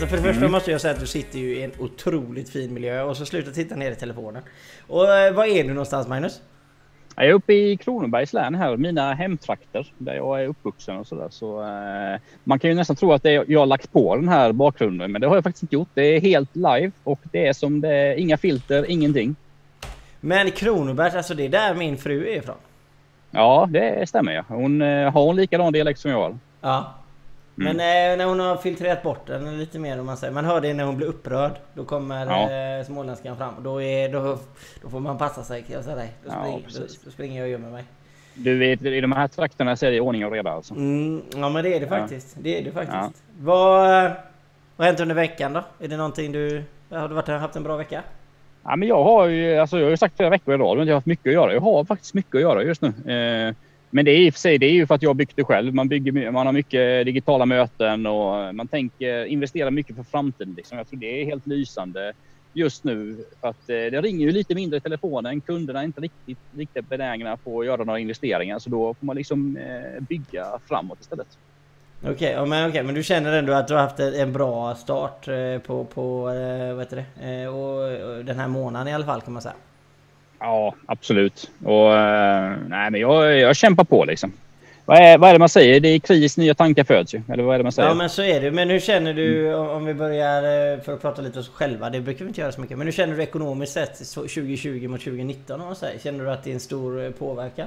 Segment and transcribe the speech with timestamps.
[0.00, 0.52] Alltså för det första Mm.
[0.52, 3.50] måste jag säga att du sitter ju i en otroligt fin miljö och så sluta
[3.50, 4.42] titta ner i telefonen.
[4.86, 6.42] Och eh, var är du någonstans Magnus?
[7.16, 11.28] Jag är uppe i Kronobergs län här, mina hemtrakter där jag är uppvuxen och sådär.
[11.30, 14.52] Så, eh, man kan ju nästan tro att är, jag har lagt på den här
[14.52, 15.88] bakgrunden, men det har jag faktiskt inte gjort.
[15.94, 19.36] Det är helt live och det är som det är, inga filter, ingenting.
[20.20, 22.56] Men Kronobergs, alltså det är där min fru är ifrån.
[23.30, 24.44] Ja, det stämmer ja.
[24.48, 26.38] Hon eh, har hon likadan dialekt som jag har.
[26.60, 26.94] Ja.
[27.58, 30.32] Men eh, när hon har filtrerat bort den lite mer om man säger.
[30.32, 31.52] Man hör det när hon blir upprörd.
[31.74, 32.78] Då kommer Ja.
[32.78, 33.54] eh, småländskan fram.
[33.62, 34.38] Då, är, då,
[34.82, 36.10] då får man passa sig kan jag säga dig.
[36.24, 36.98] Då, Ja, spring, precis.
[36.98, 37.84] då, då springer jag och gömmer mig.
[38.34, 40.74] Du vet, i de här trakterna så är det ordning och reda alltså.
[40.74, 41.98] Mm, ja men det är det Ja.
[41.98, 42.36] faktiskt.
[42.40, 42.94] Det är det faktiskt.
[42.96, 43.10] Ja.
[43.40, 44.12] Vad, vad
[44.76, 45.62] har hänt under veckan då?
[45.80, 46.62] Är det någonting du...
[46.90, 48.02] Har du varit, haft en bra vecka?
[48.64, 50.86] Ja, men jag har ju, alltså jag har ju sagt flera veckor i rad att
[50.86, 51.52] jag har haft mycket att göra.
[51.52, 52.88] Jag har faktiskt mycket att göra just nu.
[53.12, 53.54] Eh,
[53.90, 55.44] men det är i och för sig det är ju för att jag byggt det
[55.44, 55.74] själv.
[55.74, 60.54] Man, bygger, man har mycket digitala möten och man tänker investera mycket för framtiden.
[60.56, 60.78] Liksom.
[60.78, 62.12] Jag tror det är helt lysande
[62.52, 63.24] just nu.
[63.40, 65.40] För att eh, det ringer ju lite mindre i telefonen.
[65.40, 68.58] Kunderna är inte riktigt, riktigt benägna på att göra några investeringar.
[68.58, 71.38] Så då får man liksom eh, bygga framåt istället.
[72.04, 75.28] Okej, ja, men, okay, men du känner ändå att du har haft en bra start
[75.28, 76.22] eh, på, på
[76.74, 77.48] vad heter det?
[77.48, 79.54] Och den här månaden i alla fall kan man säga.
[80.40, 81.50] Ja, absolut.
[81.64, 84.32] Och, eh, nej, men jag, jag kämpar på liksom.
[84.88, 85.80] Vad är, vad är det man säger?
[85.80, 87.22] Det är kris nya tankar föds ju.
[87.28, 87.88] Eller vad är det man säger?
[87.88, 88.50] Ja men så är det.
[88.50, 91.90] Men hur känner du om vi börjar eh, för att prata lite om oss själva.
[91.90, 92.78] Det brukar vi inte göra så mycket.
[92.78, 95.98] Men hur känner du ekonomiskt sett 2020 mot 2019 om man säger?
[95.98, 97.66] Känner du att det är en stor eh, påverkan?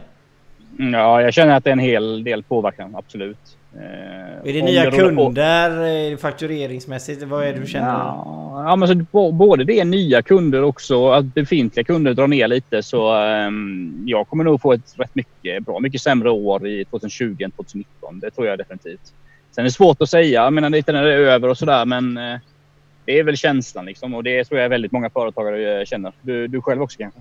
[0.80, 3.38] Mm, Ja, jag känner att det är en hel del påverkan, absolut.
[3.75, 6.11] Eh, Är det nya rullar på- kunder?
[6.11, 7.23] eh, Faktureringsmässigt?
[7.23, 7.88] Vad är det du känner?
[7.88, 12.47] Ja, ja men så, både det är nya kunder också, att befintliga kunder drar ner
[12.47, 12.83] lite.
[12.83, 17.36] Så ehm, jag kommer nog få ett rätt mycket, bra mycket sämre år i 2020
[17.43, 18.20] än 2019.
[18.20, 19.14] Det tror jag definitivt.
[19.52, 21.86] Sen är det svårt att säga, jag menar lite när det är över och sådär,
[21.86, 22.39] men eh,
[23.05, 24.14] det är väl känslan liksom.
[24.14, 26.11] Och det tror jag väldigt många företagare eh, känner.
[26.21, 27.20] Du, du själv också kanske?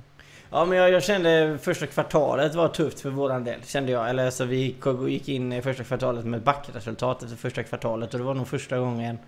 [0.53, 3.61] Ja men jag, jag kände första kvartalet var tufft för våran del.
[3.67, 4.11] Kände jag.
[4.11, 4.57] Eller så vi
[5.07, 8.13] gick- in i första kvartalet med ett backresultat efter första kvartalet.
[8.15, 9.19] Och det var nog första gången...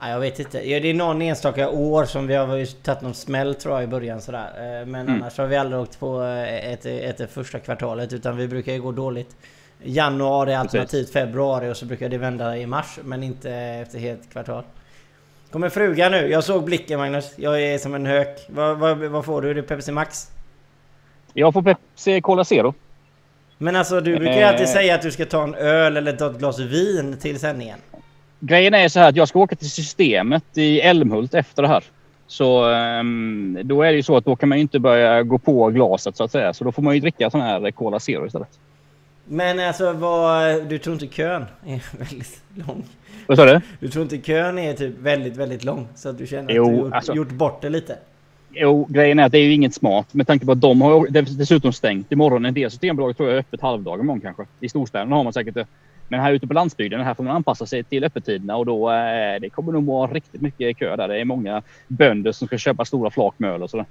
[0.00, 0.70] Ja, jag vet inte.
[0.70, 3.86] Ja, det är någon enstaka år som vi har tagit någon smäll tror jag i
[3.86, 4.48] början sådär.
[4.56, 5.14] Eh, Men Mm.
[5.22, 8.12] annars har vi aldrig åkt på eh, ett, ett, ett första kvartalet.
[8.12, 9.36] Utan vi brukar ju gå dåligt.
[9.82, 12.98] Januari alternativt februari och så brukar det vända i mars.
[13.04, 14.64] Men inte efter helt kvartal.
[15.54, 16.28] Kommer frugan nu.
[16.28, 17.32] Jag såg blicken Magnus.
[17.36, 18.38] Jag är som en hök.
[18.48, 19.50] Vad, vad, vad får du?
[19.50, 20.30] Är det Pepsi Max?
[21.32, 22.74] Jag får Pepsi Cola Zero.
[23.58, 24.72] Men alltså du brukar ju alltid Eh.
[24.72, 27.78] säga att du ska ta en öl eller ta ett glas vin till sändningen.
[28.40, 31.84] Grejen är så här att jag ska åka till systemet i Älmhult efter det här.
[32.26, 35.38] Så ehm, då är det ju så att då kan man ju inte börja gå
[35.38, 36.52] på glaset så att säga.
[36.54, 38.58] Så då får man ju dricka sån här Cola Zero istället.
[39.24, 40.64] Men alltså vad...
[40.64, 42.84] Du tror inte kön är väldigt lång?
[43.26, 43.60] Vad sa du?
[43.80, 45.88] Du tror inte kön är typ väldigt, väldigt lång?
[45.94, 47.96] Så att du känner att Jo, du gjort, alltså- gjort bort det lite?
[48.56, 51.06] Jo, grejen är att det är ju inget smart med tanke på att de har
[51.06, 52.44] dess- dessutom stängt imorgon.
[52.44, 54.42] En del systembolag tror jag är öppet halvdagar imorgon kanske.
[54.60, 55.66] I storstäderna har man säkert det.
[56.08, 59.40] Men här ute på landsbygden, här får man anpassa sig till öppettiderna och då eh,
[59.40, 61.08] det kommer nog vara riktigt mycket kö där.
[61.08, 63.86] Det är många bönder som ska köpa stora flak med öl och sådär.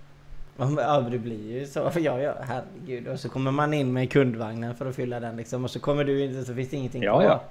[0.58, 1.80] Ja, det blir ju så.
[2.00, 3.08] Ja, ja, herregud.
[3.08, 5.64] Och så kommer man in med kundvagnen för att fylla den liksom.
[5.64, 7.24] Och så kommer du in så finns det ingenting Ja, kvar.
[7.24, 7.44] ja.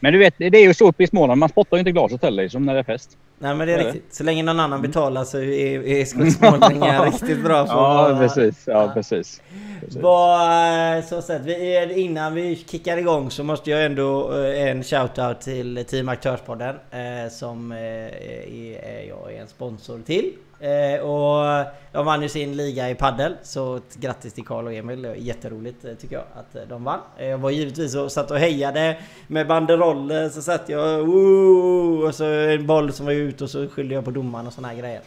[0.00, 1.38] Men du vet, det är ju så uppe i Småland.
[1.38, 3.16] Man spottar ju inte glaset heller liksom, när det är fest.
[3.38, 4.14] Nej men det är riktigt.
[4.14, 8.64] Så länge någon annan betalar så är, är skådespelningar riktigt bra på Ja, precis.
[8.66, 9.42] Ja, precis.
[9.80, 10.02] precis.
[10.02, 15.40] Vad, så sett, vi, innan vi kickar igång så måste jag ändå eh, en shoutout
[15.40, 20.32] till Team Aktörspodden eh, som eh, är jag är en sponsor till.
[20.60, 25.14] Eh, och de vann ju sin liga i paddel så grattis till Karl och Emil.
[25.18, 27.00] Jätteroligt eh, tycker jag att eh, de vann.
[27.18, 28.96] Eh, Jag var givetvis och satt och hejade
[29.26, 32.06] med banderoller så satt jag Woo!
[32.06, 34.68] och så en boll som var ut och så skyllde jag på domaren och såna
[34.68, 35.00] här grejer.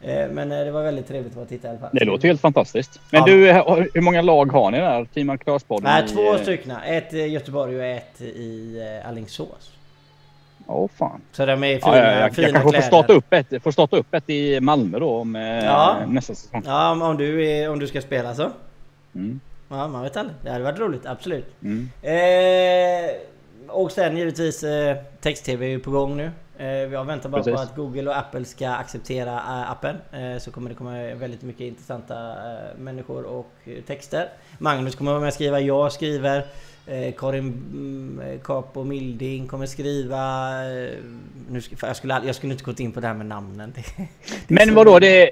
[0.00, 1.90] Eh, Men det var väldigt trevligt att titta i alla fall.
[1.92, 3.00] Det låter helt fantastiskt.
[3.10, 3.26] Men Ja.
[3.26, 3.52] du,
[3.94, 5.04] hur många lag har ni där?
[5.14, 5.84] Team Aktörspodden?
[5.84, 6.70] Nej, i, två eh, stycken.
[6.86, 9.08] Ett i Göteborg och ett i eh,
[10.66, 11.20] Åh fan.
[11.32, 12.82] Så de är fina, Ja, ja, jag, fina jag kanske kläder.
[12.82, 15.96] får starta, upp ett, får starta upp ett i Malmö då om, eh, Ja.
[16.08, 16.62] nästa säsong.
[16.66, 18.50] Ja, om- om du, är, om du ska spela så.
[19.14, 19.40] Mm.
[19.68, 20.36] Ja, man vet aldrig.
[20.42, 21.54] Det hade varit roligt, absolut.
[21.62, 21.90] Mm.
[22.02, 23.10] Eh,
[23.68, 26.30] och sen givetvis eh, text-tv är ju på gång nu.
[26.58, 27.68] Eh, jag väntar bara på Precis.
[27.70, 29.96] att Google och Apple ska acceptera eh, appen.
[30.12, 34.28] Eh, så kommer det komma väldigt mycket intressanta eh, människor och eh, texter.
[34.58, 36.44] Magnus kommer vara med och skriva, jag skriver.
[36.86, 40.18] Eh, Karin mm, Capo Milding kommer skriva...
[40.64, 40.98] Eh,
[41.50, 43.72] nu jag, skulle, jag skulle inte gått in på det här med namnen.
[43.76, 43.82] Det,
[44.48, 45.30] det Men vadå, det,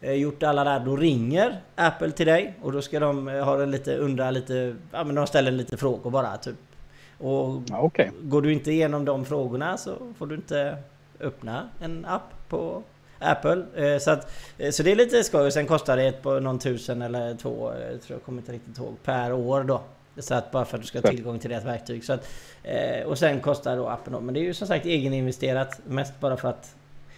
[0.00, 3.96] gjort alla där, då ringer Apple till dig och då ska de ha en lite,
[3.96, 6.56] undra lite, ja men de ställer lite frågor bara typ.
[7.18, 8.10] Och Ja, Okej.
[8.22, 10.76] Går du inte igenom de frågorna så får du inte
[11.20, 12.82] öppna en app på
[13.18, 13.62] Apple.
[13.76, 15.52] Eh, Så, att, eh, så det är lite skoj.
[15.52, 18.78] Sen kostar det ett på någon tusen eller två, eh, tror jag kommer inte riktigt
[18.78, 19.80] ihåg, per år då.
[20.18, 22.04] Så att bara för att du ska ha tillgång till deras verktyg.
[22.04, 22.28] Så att,
[23.06, 24.20] och sen kostar då appen då.
[24.20, 25.80] Men det är ju som sagt egeninvesterat.
[25.86, 26.74] Mest bara för att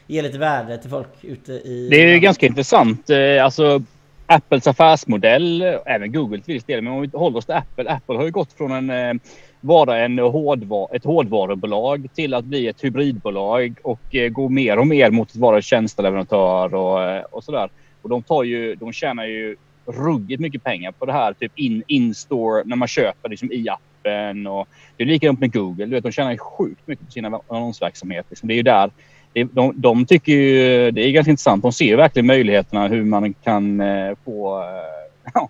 [0.06, 1.88] ge lite värde till folk ute i...
[1.91, 3.11] Det är ju ganska intressant.
[3.43, 3.82] Alltså
[4.26, 7.91] Apples affärsmodell, även Google till viss del, men om vi håller oss till Apple.
[7.91, 9.20] Apple har ju gått från en
[9.61, 14.87] vara en hårdvar, ett hårdvarubolag till att bli ett hybridbolag och eh, gå mer och
[14.87, 17.71] mer mot att vara tjänsteleverantör och, eh, och sådär.
[18.03, 21.83] Och de tar ju, de tjänar ju ruggigt mycket pengar på det här, typ in,
[21.87, 25.87] in-store när man köper liksom i appen och det är likadant med Google.
[25.87, 28.27] Du vet, de tjänar sjukt mycket på sin annonsverksamhet.
[28.31, 28.49] Liksom.
[28.49, 28.91] Det är ju där
[29.33, 31.62] det, de, de tycker ju det är ganska intressant.
[31.62, 35.49] De ser ju verkligen möjligheterna hur man kan eh, få eh, ja,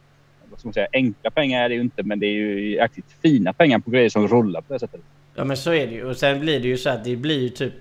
[0.61, 3.53] ska man säga, enkla pengar är det ju inte, men det är ju jäkligt fina
[3.53, 5.01] pengar på grejer som rullar på det sättet.
[5.35, 6.05] Ja men så är det ju.
[6.05, 7.73] Och sen blir det ju så att det blir ju typ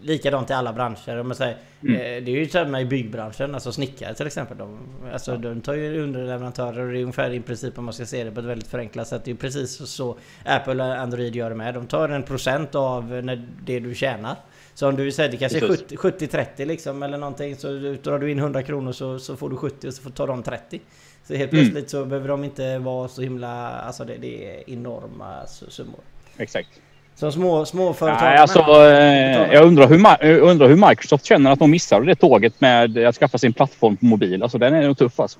[0.00, 1.16] likadant i alla branscher.
[1.18, 1.96] Om man säger, Mm.
[1.96, 4.58] eh, Det är ju samma i byggbranschen, alltså snickare till exempel.
[4.58, 4.78] De,
[5.12, 8.24] alltså, de tar ju underleverantörer och det är ungefär i princip om man ska se
[8.24, 9.24] det på ett väldigt förenklat sätt.
[9.24, 11.74] Det är precis så Apple och Android gör det med.
[11.74, 14.36] De tar en procent av när det du tjänar.
[14.74, 15.98] Så om du säger det kanske är Precis.
[15.98, 17.56] 70 70-30 liksom eller någonting.
[17.56, 17.68] Så
[18.02, 20.42] drar du in 100 kronor så, så får du 70 och så får tar de
[20.42, 20.80] 30.
[21.26, 21.64] Så helt Mm.
[21.64, 23.70] plötsligt så behöver de inte vara så himla...
[23.70, 26.00] Alltså det, det är enorma su- summor.
[26.36, 26.68] Exakt.
[27.14, 28.30] Som små, småföretagare.
[28.30, 32.14] Nej, alltså, eh, jag, undrar hur, jag undrar hur Microsoft känner att de missade det
[32.14, 34.42] tåget med att skaffa sin plattform på mobil.
[34.42, 35.38] Alltså den är nog tuff alltså.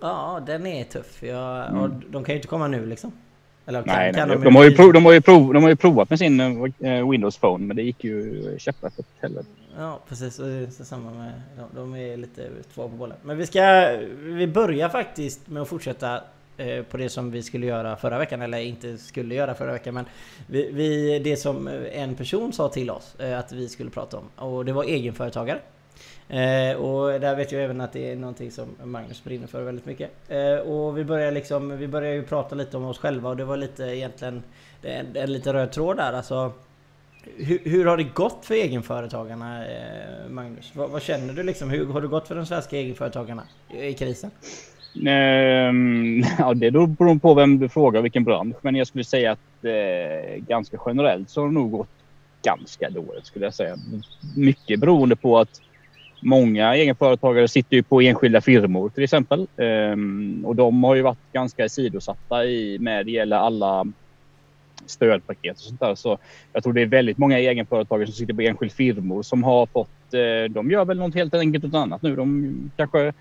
[0.00, 1.22] Ja, den är tuff.
[1.22, 1.80] Jag, Mm.
[1.82, 3.12] och de kan ju inte komma nu liksom.
[3.70, 4.36] Eller kan, Nej, kan nej.
[4.36, 6.40] de, De, har ju prov, de, har ju prov, de har ju provat med sin
[6.40, 9.48] eh, Windows Phone, men det gick ju käpprätt åt helvete.
[9.78, 10.38] Ja, precis.
[10.38, 11.32] Och det är samma med...
[11.56, 13.16] De, de är lite två på bollen.
[13.22, 13.90] Men vi ska...
[14.18, 16.20] Vi börjar faktiskt med att fortsätta
[16.56, 18.42] eh, på det som vi skulle göra förra veckan.
[18.42, 19.94] Eller inte skulle göra förra veckan.
[19.94, 20.04] Men
[20.46, 24.24] vi, vi, det som en person sa till oss eh, att vi skulle prata om.
[24.48, 25.58] Och det var egenföretagare.
[26.30, 29.86] Eh, och där vet jag även att det är någonting som Magnus brinner för väldigt
[29.86, 30.10] mycket.
[30.28, 33.44] Eh, och vi börjar liksom, vi börjar ju prata lite om oss själva och det
[33.44, 34.42] var lite egentligen
[34.82, 36.52] en, en lite röd tråd där alltså.
[37.36, 40.72] Hur, hur har det gått för egenföretagarna eh, Magnus?
[40.74, 41.70] Vad, vad känner du liksom?
[41.70, 43.42] Hur har det gått för de svenska egenföretagarna
[43.72, 44.30] i krisen?
[45.06, 48.56] Ehm, ja, det beror på vem du frågar, vilken bransch.
[48.62, 51.88] Men jag skulle säga att eh, ganska generellt så har det nog gått
[52.42, 53.76] ganska dåligt skulle jag säga.
[54.36, 55.60] Mycket beroende på att
[56.20, 59.46] många egenföretagare sitter ju på enskilda firmor till exempel.
[59.56, 63.86] Ehm, och de har ju varit ganska sidosatta i med det gäller alla
[64.86, 65.94] stödpaket och sånt där.
[65.94, 66.18] Så
[66.52, 70.14] jag tror det är väldigt många egenföretagare som sitter på enskild firmor som har fått,
[70.14, 72.16] eh, de gör väl något helt enkelt något annat nu.
[72.16, 73.12] De kanske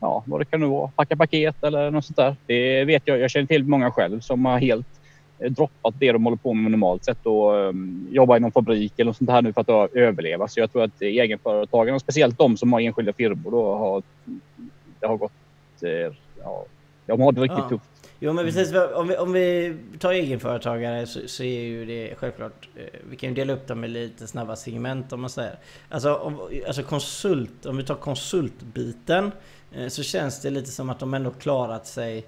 [0.00, 2.36] ja, vad det kan nu vara, packa paket eller något sånt där.
[2.46, 3.18] Det vet jag.
[3.18, 4.95] Jag känner till många själv som har helt
[5.38, 9.04] droppat det de håller på med normalt sett och um, jobbar i någon fabrik eller
[9.08, 10.48] något sånt här nu för att överleva.
[10.48, 14.02] Så jag tror att egenföretagarna, speciellt de som har enskilda firmor, då har
[15.00, 15.32] det har gått,
[15.82, 15.90] eh,
[16.42, 16.64] ja,
[17.06, 17.68] de har det riktigt Ja.
[17.68, 17.84] tufft.
[18.18, 22.68] Jo men precis, om vi, om vi tar egenföretagare så, så är ju det självklart
[22.76, 26.14] eh, Vi kan ju dela upp dem i lite snabba segment om man säger Alltså,
[26.14, 29.32] om, alltså konsult, om vi tar konsultbiten
[29.72, 32.24] eh, Så känns det lite som att de ändå klarat sig eh,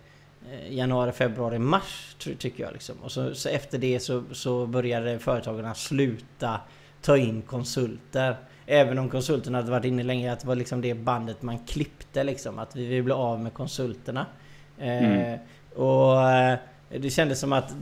[0.68, 2.96] Januari, februari, mars ty- tycker jag liksom.
[3.02, 6.60] Och så, så efter det så, så började företagarna sluta
[7.02, 8.36] ta in konsulter
[8.70, 12.24] Även om konsulterna hade varit inne länge, att det var liksom det bandet man klippte
[12.24, 12.58] liksom.
[12.58, 14.26] Att vi vill bli av med konsulterna.
[14.78, 15.38] Eh, Mm.
[15.74, 17.74] och eh, det kändes som att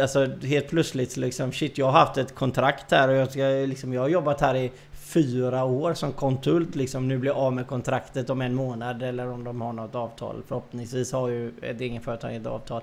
[0.00, 3.92] Alltså helt plötsligt liksom shit jag har haft ett kontrakt här och jag, ska, liksom,
[3.92, 4.70] jag har jobbat här i
[5.14, 9.44] fyra år som konsult liksom nu blir av med kontraktet om en månad eller om
[9.44, 10.42] de har något avtal.
[10.48, 12.82] Förhoppningsvis har ju ett egen företag ett avtal.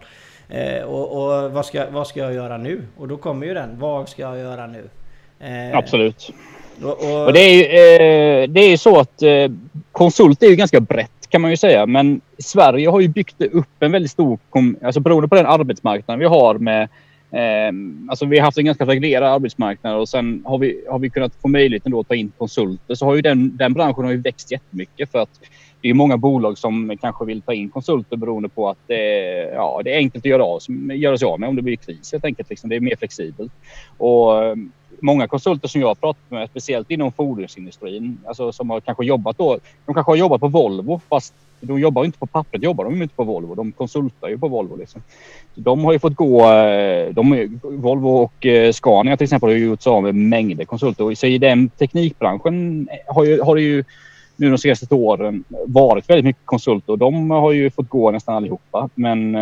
[0.50, 2.82] Eh, och och vad, ska, vad ska jag göra nu?
[2.98, 3.80] Och då kommer ju den.
[3.80, 4.90] Vad ska jag göra nu?
[5.40, 6.34] Eh, Absolut.
[6.84, 9.52] Och, och, Och det är ju eh, det är så att eh,
[9.92, 11.86] konsult är ju ganska brett kan man ju säga.
[11.86, 14.40] Men Sverige har ju byggt upp en väldigt stor,
[14.84, 16.90] alltså beroende på den arbetsmarknad vi har med Eh,
[17.32, 21.10] Ehm, alltså vi har haft en ganska reglerad arbetsmarknad och sen har vi, har vi
[21.10, 22.96] kunnat få möjligheten då att ta in konsulter.
[22.96, 25.40] Så har ju den, den branschen har ju växt jättemycket för att
[25.82, 29.04] det är många bolag som kanske vill ta in konsulter beroende på att det,
[29.54, 30.62] ja, det är enkelt att göra, av,
[30.94, 32.50] göra sig av med om det blir kris helt enkelt.
[32.50, 32.70] Liksom.
[32.70, 33.52] Det är mer flexibelt.
[33.98, 38.82] Och ehm, många konsulter som jag har pratat med, speciellt inom fordonsindustrin, alltså som har
[38.82, 41.34] kanske jobbat då, de kanske har jobbat på Volvo fast
[41.68, 43.56] de jobbar inte på pappret, jobbar de inte på Volvo.
[43.56, 44.76] De konsultar ju på Volvo.
[44.76, 45.02] Liksom.
[45.56, 49.66] De har ju fått gå, eh, de, Volvo och eh, Scania till exempel har ju
[49.66, 51.16] gjort sig av med mängder konsulter.
[51.16, 53.84] Så i den teknikbranschen eh, har, ju, har det ju
[54.36, 58.36] nu de senaste åren varit väldigt mycket konsulter och de har ju fått gå nästan
[58.36, 58.90] allihopa.
[58.96, 59.38] Men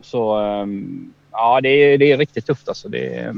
[0.00, 0.36] så
[1.32, 2.88] ja, det är, det är riktigt tufft alltså.
[2.88, 3.34] Det är,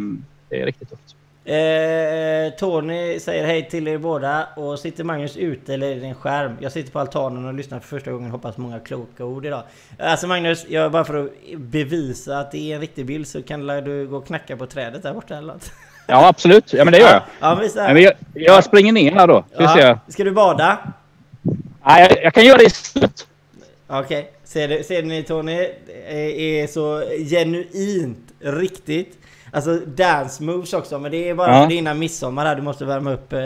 [0.49, 1.16] det är riktigt tufft.
[1.47, 4.49] Eh, Tony säger hej till er båda.
[4.57, 6.57] Och sitter Magnus ute eller det en skärm?
[6.61, 8.31] Jag sitter på altanen och lyssnar för första gången.
[8.31, 9.63] Hoppas många kloka ord idag.
[9.99, 13.67] Alltså Magnus, jag, bara för att bevisa att det är en riktig bild så kan
[13.67, 15.73] du gå och knacka på trädet där borta eller något?
[16.09, 17.23] Ja absolut, ja men det gör jag.
[17.41, 19.45] Ja, ja, men jag, jag springer ner här då.
[19.53, 19.99] Ska, ja.
[20.09, 20.79] Ska du bada?
[21.87, 23.27] Nej, jag, jag kan göra det i slutet.
[23.87, 24.31] Okej, okay.
[24.45, 25.69] ser, ser ni Tony?
[26.09, 29.19] Är så genuint riktigt
[29.51, 31.63] Alltså dance moves också, men det är bara ja.
[31.63, 32.57] för dina midsommar här.
[32.57, 33.39] Du måste värma upp eh,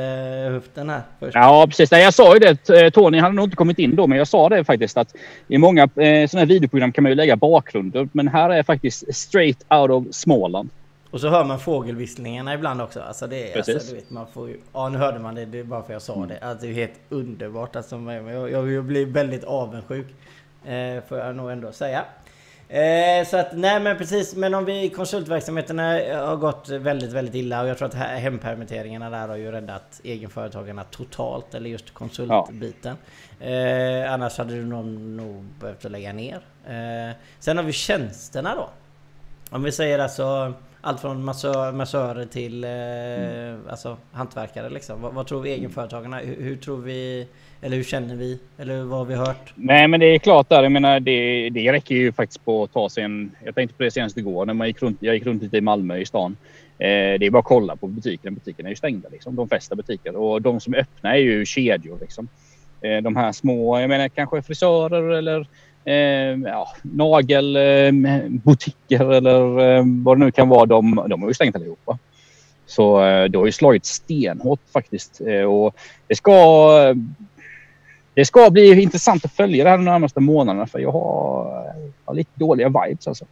[0.52, 1.34] höften här först.
[1.34, 1.90] Ja, precis.
[1.90, 2.70] Nej, jag sa ju det.
[2.70, 5.14] Eh, Tony hade nog inte kommit in då, men jag sa det faktiskt att
[5.48, 5.88] i många eh,
[6.28, 10.04] sådana här videoprogram kan man ju lägga bakgrunder, men här är faktiskt straight out of
[10.10, 10.70] Småland.
[11.10, 13.00] Och så hör man fågelvisslingarna ibland också.
[13.00, 15.58] Alltså det är, alltså, du vet, man får ju, ja nu hörde man det, det
[15.58, 16.38] är bara för jag sa det.
[16.38, 17.76] Alltså det är helt underbart.
[17.76, 20.06] Alltså, jag, jag, jag blir väldigt avundsjuk.
[20.64, 22.04] Eh, får jag nog ändå säga.
[22.70, 24.36] Eh, så att, nej men precis.
[24.36, 29.10] Men om vi, konsultverksamheterna eh, har gått väldigt, väldigt illa och jag tror att hempermitteringarna
[29.10, 32.96] där har ju räddat egenföretagarna totalt, eller just konsultbiten.
[33.38, 33.46] Ja.
[33.46, 36.40] Eh, annars hade du nog, nog behövt lägga ner.
[36.66, 38.70] Eh, sen har vi tjänsterna då.
[39.50, 43.60] Om vi säger alltså allt från massör, massörer till eh, mm.
[43.70, 45.02] alltså, hantverkare liksom.
[45.02, 46.18] Vad, vad tror vi egenföretagarna?
[46.18, 47.26] Hur, hur tror vi
[47.62, 48.38] eller hur känner vi?
[48.58, 49.52] Eller vad har vi hört?
[49.54, 50.62] Nej, men det är klart där.
[50.62, 53.30] Jag menar, det, det räcker ju faktiskt på att ta sig en...
[53.44, 54.98] Jag tänkte på det senast igår när man gick runt.
[55.00, 56.36] Jag gick runt lite i Malmö i stan.
[56.78, 58.34] Eh, det är bara att kolla på butiken.
[58.34, 59.36] Butikerna är ju stängda liksom.
[59.36, 62.28] De flesta butiker och de som är öppna är ju kedjor liksom.
[62.80, 65.46] Eh, de här små, jag menar kanske frisörer eller
[65.84, 65.94] eh,
[66.44, 70.66] ja, nagelbutiker eller eh, vad det nu kan vara.
[70.66, 71.98] De, de är ju stängt allihopa.
[72.66, 75.20] Så eh, det har ju slagit stenhårt faktiskt.
[75.20, 76.34] Eh, och det ska
[78.14, 82.14] det ska bli intressant att följa det här de närmaste månaderna för jag har, har
[82.14, 83.24] lite dåliga vibes alltså.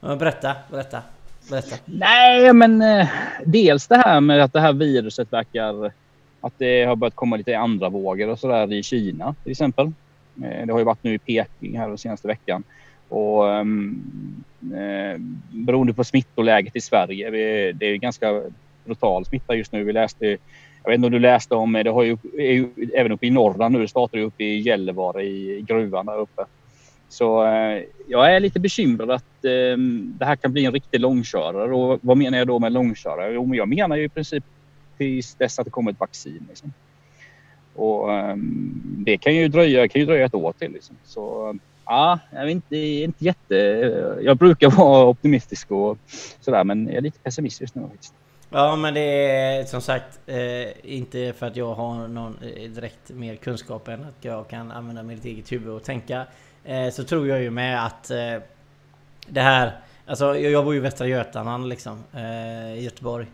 [0.00, 1.02] Berätta, berätta,
[1.50, 1.76] berätta.
[1.84, 3.08] Nej, men eh,
[3.44, 5.92] dels det här med att det här viruset verkar
[6.40, 9.92] att det har börjat komma lite andra vågor och sådär i Kina till exempel.
[10.44, 12.62] Eh, det har ju varit nu i Peking här den senaste veckan.
[13.08, 14.02] Och ehm,
[14.62, 18.42] eh, beroende på smittoläget i Sverige, vi, det är ganska
[18.84, 19.84] brutal smitta just nu.
[19.84, 20.38] Vi läste
[20.86, 21.90] jag vet inte om du läste om det.
[21.90, 23.80] har ju, ju även uppe i Norrland nu.
[23.80, 26.44] Det startar ju uppe i Gällivare i gruvan där uppe.
[27.08, 29.78] Så eh, jag är lite bekymrad att eh,
[30.18, 31.74] det här kan bli en riktig långkörare.
[31.74, 33.32] Och vad menar jag då med långkörare?
[33.32, 34.44] Jo, men jag menar ju i princip
[34.98, 36.46] tills dess att det kommer ett vaccin.
[36.48, 36.72] Liksom.
[37.76, 40.72] Och ehm, det kan ju dröja, kan ju dröja ett år till.
[40.72, 40.96] Liksom.
[41.04, 41.54] Så
[41.84, 43.54] ja, jag är inte, inte jätte...
[44.22, 45.98] Jag brukar vara optimistisk och
[46.40, 48.14] sådär, men jag är lite pessimistisk nu faktiskt.
[48.50, 53.10] Ja men det är som sagt eh, inte för att jag har någon eh, direkt
[53.10, 56.26] mer kunskap än att jag kan använda mitt eget huvud och tänka.
[56.64, 58.36] Eh, så tror jag ju med att eh,
[59.28, 59.72] det här...
[60.06, 62.04] Alltså jag, jag bor ju i Västra Götaland liksom.
[62.14, 63.26] Eh, I Göteborg.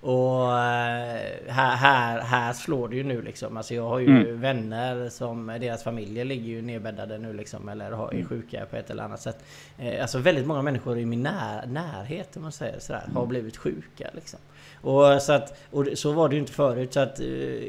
[0.00, 3.56] Och eh, här, här, här slår det ju nu liksom.
[3.56, 4.40] Alltså jag har ju mm.
[4.40, 7.68] vänner som deras familjer ligger ju nedbäddade nu liksom.
[7.68, 8.28] Eller är mm.
[8.28, 9.44] sjuka på ett eller annat sätt.
[10.00, 13.28] Alltså väldigt många människor i min när, närhet om man säger sådär, har mm.
[13.28, 14.38] blivit sjuka liksom.
[14.82, 16.94] Och, så, att, och så var det ju inte förut.
[16.94, 17.26] Så att, eh,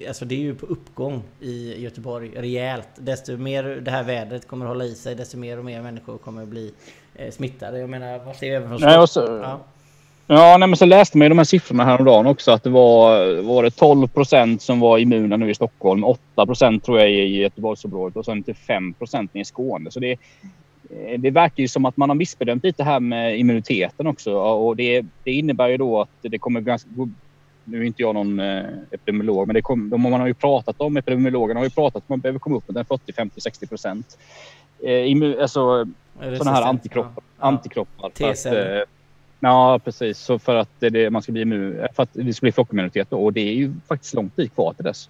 [0.08, 2.90] alltså det är ju på uppgång i Göteborg rejält.
[2.96, 6.46] Desto mer det här vädret kommer hålla i sig, desto mer och mer människor kommer
[6.46, 6.74] bli
[7.16, 7.80] eh, smittade.
[7.80, 9.60] Jag menar, vad ser vi även från nej, så, ja.
[10.36, 12.52] Ja, nej, men så läste man ju de här siffrorna häromdagen också.
[12.52, 16.04] Att det var, var det 12 procent som var immuna nu i Stockholm.
[16.04, 19.92] 8 procent tror jag i Göteborgsområdet och sen till 5 procent i Skåne.
[19.92, 20.18] Så det
[20.92, 24.76] Eh, det verkar ju som att man har missbedömt lite här med immuniteten också och
[24.76, 26.90] det, det innebär ju då att det kommer ganska...
[27.64, 30.82] Nu är inte jag någon eh, epidemiolog, men det kom, de, man har ju pratat
[30.82, 33.68] om, epidemiologerna har ju pratat om att man behöver komma upp med 40, 50, 60
[33.68, 34.18] procent.
[34.84, 35.88] Eh, alltså
[36.38, 37.24] sådana här antikroppar.
[37.40, 37.48] Ja.
[37.48, 38.86] antikroppar T-celler.
[39.44, 40.20] Ja, precis.
[40.20, 43.24] Så för att det, man ska bli immun, för att det ska bli flockimmunitet då,
[43.24, 45.10] och det är ju faktiskt lång tid kvar till dess.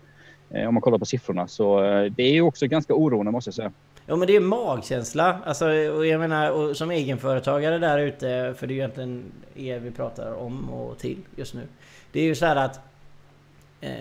[0.50, 1.48] Eh, om man kollar på siffrorna.
[1.48, 3.72] Så eh, det är ju också ganska oroande måste jag säga.
[4.06, 5.40] Ja men det är magkänsla.
[5.46, 9.24] Alltså, och jag menar, och som egenföretagare där ute, för det är ju egentligen
[9.56, 11.62] er vi pratar om och till just nu.
[12.12, 12.80] Det är ju så här att
[13.82, 13.92] eh,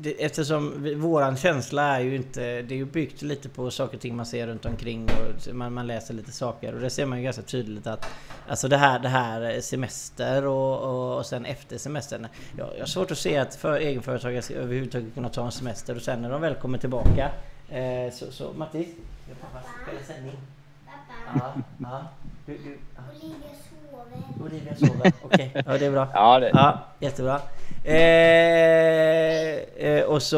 [0.00, 2.40] det, eftersom vi, våran känsla är ju inte...
[2.40, 5.72] Det är ju byggt lite på saker och ting man ser runt omkring och man,
[5.72, 8.06] man läser lite saker och det ser man ju ganska tydligt att
[8.48, 12.26] Alltså det här, det här semester och, och, och sen efter semestern.
[12.56, 15.96] Jag, jag har svårt att se att för egenföretagare ska överhuvudtaget kunna ta en semester
[15.96, 17.30] och sen när de väl kommer tillbaka
[17.68, 18.88] eh, så, så Mattis?
[19.40, 20.36] Pappa spelar sändning.
[21.32, 21.62] Pappa?
[21.78, 22.08] Ja, ja.
[22.46, 23.02] Du, du, ja.
[23.22, 24.44] Olivia sover.
[24.44, 25.50] Olivia sover, okej.
[25.52, 25.62] Okay.
[25.66, 26.08] Ja det är bra.
[26.14, 26.50] Ja, det...
[26.54, 27.40] ja jättebra.
[27.88, 30.36] Eh, eh, och så,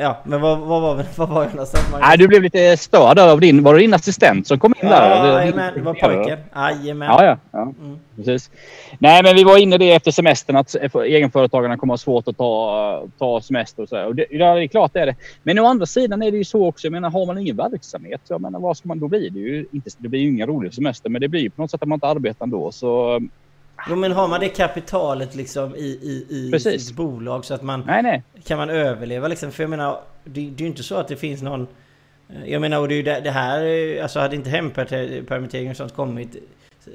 [0.00, 1.84] ja, men vad, vad, var, vad var jag någonstans?
[2.00, 5.00] Nej, du blev lite störd av din, var det din assistent som kom in ja,
[5.00, 5.40] där?
[5.40, 6.38] Jajamän, det var pojken.
[6.54, 7.08] Jajamän.
[7.08, 7.36] Ja, ja.
[7.50, 7.62] ja.
[7.62, 7.98] Mm.
[8.16, 8.50] Precis.
[8.98, 13.04] Nej, men vi var inne det efter semestern att egenföretagarna kommer ha svårt att ta,
[13.18, 14.04] ta semester och så.
[14.06, 15.16] Och det, det är klart det är det.
[15.42, 16.86] Men å andra sidan är det ju så också.
[16.86, 19.66] Jag menar, har man ingen verksamhet, jag menar, vad ska man, då blir det ju
[19.72, 21.88] inte, det blir ju inga roliga semester, men det blir ju på något sätt att
[21.88, 22.72] man inte arbetar ändå.
[22.72, 23.20] Så
[23.88, 26.86] Jo men har man det kapitalet liksom i, i, i Precis.
[26.86, 27.84] sitt bolag så att man...
[27.86, 28.22] Nej, nej.
[28.44, 29.52] Kan man överleva liksom?
[29.52, 31.66] För jag menar, det, det är ju inte så att det finns någon...
[32.44, 34.02] Jag menar, och det är ju det, det här...
[34.02, 36.36] Alltså hade inte hempermittering och sånt kommit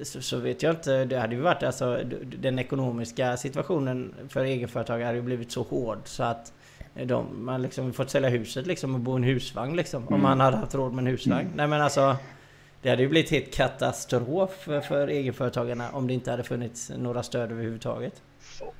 [0.03, 1.05] så, så, vet jag inte.
[1.05, 1.99] Det hade ju varit alltså...
[2.37, 6.53] Den ekonomiska situationen för egenföretagare hade ju blivit så hård så att...
[7.05, 10.01] De, man liksom fått sälja huset liksom och bo i en husvagn liksom.
[10.01, 10.13] Mm.
[10.13, 11.45] Om man hade haft råd med en husvagn.
[11.45, 11.57] Mm.
[11.57, 12.15] Nej men alltså...
[12.85, 17.23] Det hade ju blivit helt katastrof för, för egenföretagarna om det inte hade funnits några
[17.23, 18.13] stöd överhuvudtaget.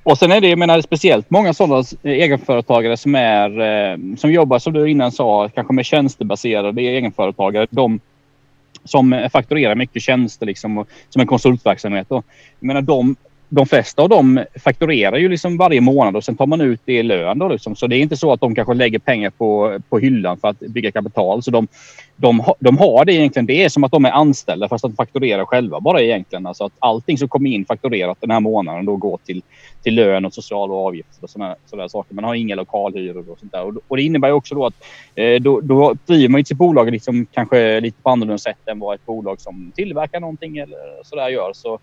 [0.02, 4.58] Och sen är det, jag menar speciellt många sådana egenföretagare som är eh, som jobbar
[4.58, 7.66] som du innan sa, kanske med tjänstebaserade egenföretagare.
[7.70, 8.00] De
[8.84, 12.08] som fakturerar mycket tjänster liksom och, som en konsultverksamhet.
[12.08, 12.22] Då.
[12.60, 13.16] jag menar de
[13.48, 16.92] de flesta av dem fakturerar ju liksom varje månad och sen tar man ut det
[16.92, 17.38] i lön.
[17.38, 17.76] Då liksom.
[17.76, 20.58] Så det är inte så att de kanske lägger pengar på, på hyllan för att
[20.58, 21.42] bygga kapital.
[21.42, 21.68] Så de,
[22.16, 23.46] de, de har det egentligen.
[23.46, 26.46] Det är som att de är anställda fast att de fakturerar själva bara egentligen.
[26.46, 29.42] Alltså att allting som kommer in fakturerat den här månaden då går till,
[29.82, 32.14] till lön och sociala avgifter och sådana, sådana saker.
[32.14, 33.62] Man har inga lokalhyror och sånt där.
[33.62, 37.26] Och, och det innebär också då att eh, då, då driver man sitt bolag liksom
[37.32, 41.52] kanske lite på annorlunda sätt än vad ett bolag som tillverkar någonting eller sådär gör.
[41.52, 41.74] Så,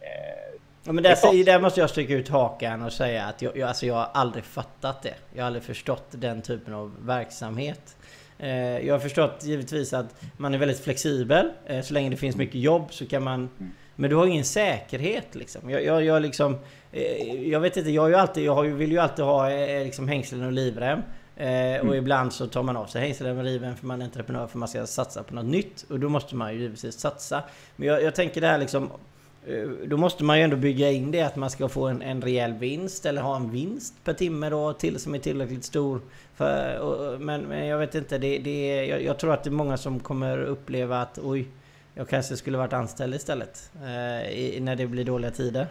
[0.00, 0.48] eh,
[0.88, 3.86] Ja, men där, där måste jag stryka ut hakan och säga att jag, jag, alltså
[3.86, 5.14] jag har aldrig fattat det.
[5.34, 7.96] Jag har aldrig förstått den typen av verksamhet.
[8.38, 11.50] Eh, jag har förstått givetvis att man är väldigt flexibel.
[11.66, 13.48] Eh, så länge det finns mycket jobb så kan man...
[13.96, 15.70] Men du har ingen säkerhet liksom.
[15.70, 16.58] Jag, jag, jag liksom...
[16.92, 19.48] Eh, jag vet inte, jag, har ju alltid, jag har ju, vill ju alltid ha
[19.84, 20.98] liksom hängslen och livrem.
[21.36, 21.46] Eh,
[21.80, 21.94] och mm.
[21.94, 24.68] ibland så tar man av sig hängslen och livrem för man är entreprenör för man
[24.68, 25.84] ska satsa på något nytt.
[25.90, 27.42] Och då måste man ju givetvis satsa.
[27.76, 29.07] Men jag, jag tänker det här liksom Eh,
[29.48, 32.22] Eh, då måste man ju ändå bygga in det att man ska få en, en
[32.22, 36.00] rejäl vinst eller ha en vinst per timme då till som är tillräckligt stor.
[36.34, 39.52] För, och, men, men, jag vet inte, det, det, jag, jag, tror att det är
[39.52, 41.48] många som kommer uppleva att oj,
[41.94, 43.70] jag kanske skulle varit anställd istället.
[43.82, 45.66] Eh, i, när det blir dåliga tider.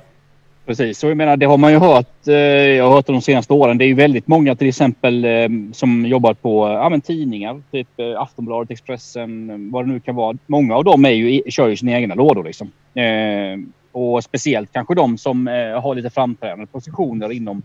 [0.68, 2.28] Precis, och jag menar det har man ju hört.
[2.28, 3.78] Eh, jag har hört det de senaste åren.
[3.78, 7.62] Det är ju väldigt många till exempel eh, som jobbar på ja, men tidningar.
[7.72, 10.38] Typ eh, Aftonbladet, Expressen, eh, vad det nu kan vara.
[10.46, 12.72] Många av dem är ju, kör ju sina egna lådor liksom.
[12.94, 13.60] Eh,
[13.92, 17.62] och speciellt kanske de som eh, har lite framträdande positioner inom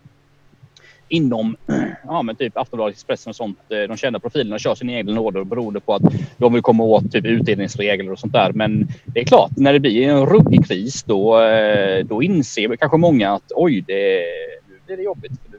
[1.13, 1.57] inom
[2.05, 3.59] ja, men typ Aftonbladet, Expressen och sånt.
[3.69, 6.03] Eh, de kända profilerna kör sina egna order beroende på att
[6.37, 8.53] de vill komma åt typ utdelningsregler och sånt där.
[8.53, 12.99] Men det är klart, när det blir en ruggig kris då, eh, då inser kanske
[12.99, 14.25] många att oj, det,
[14.69, 15.33] nu blir det jobbigt.
[15.43, 15.59] För nu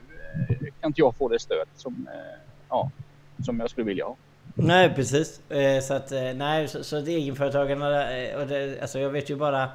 [0.49, 2.09] eh, kan inte jag få det stöd som,
[2.69, 2.91] ja,
[3.45, 4.15] som jag skulle vilja ha.
[4.55, 5.41] Nej precis.
[5.81, 7.87] Så att nej, så, så egenföretagarna
[8.41, 9.69] och det, alltså jag vet ju bara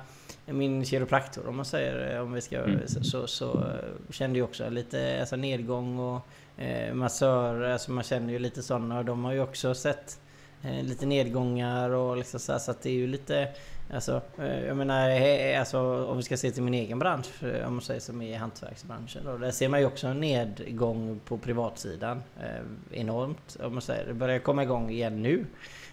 [0.52, 2.88] min kiropraktor om man säger eh, om vi ska mm.
[2.88, 6.20] så, så, så, eh, kände ju också lite alltså, nedgång och
[6.62, 10.20] eh, massörer, alltså man känner ju lite sådana och de har ju också sett
[10.62, 13.48] eh, lite nedgångar och liksom så, här, så att det är ju lite
[13.94, 15.10] Alltså, eh, jag menar,
[15.58, 17.26] alltså, om vi ska se till min egen bransch,
[17.66, 19.24] om man säger som i hantverksbranschen.
[19.24, 22.22] Då, där ser man ju också en nedgång på privatsidan.
[22.40, 24.06] Eh, enormt, om man säger.
[24.06, 25.44] Det börjar komma igång igen nu.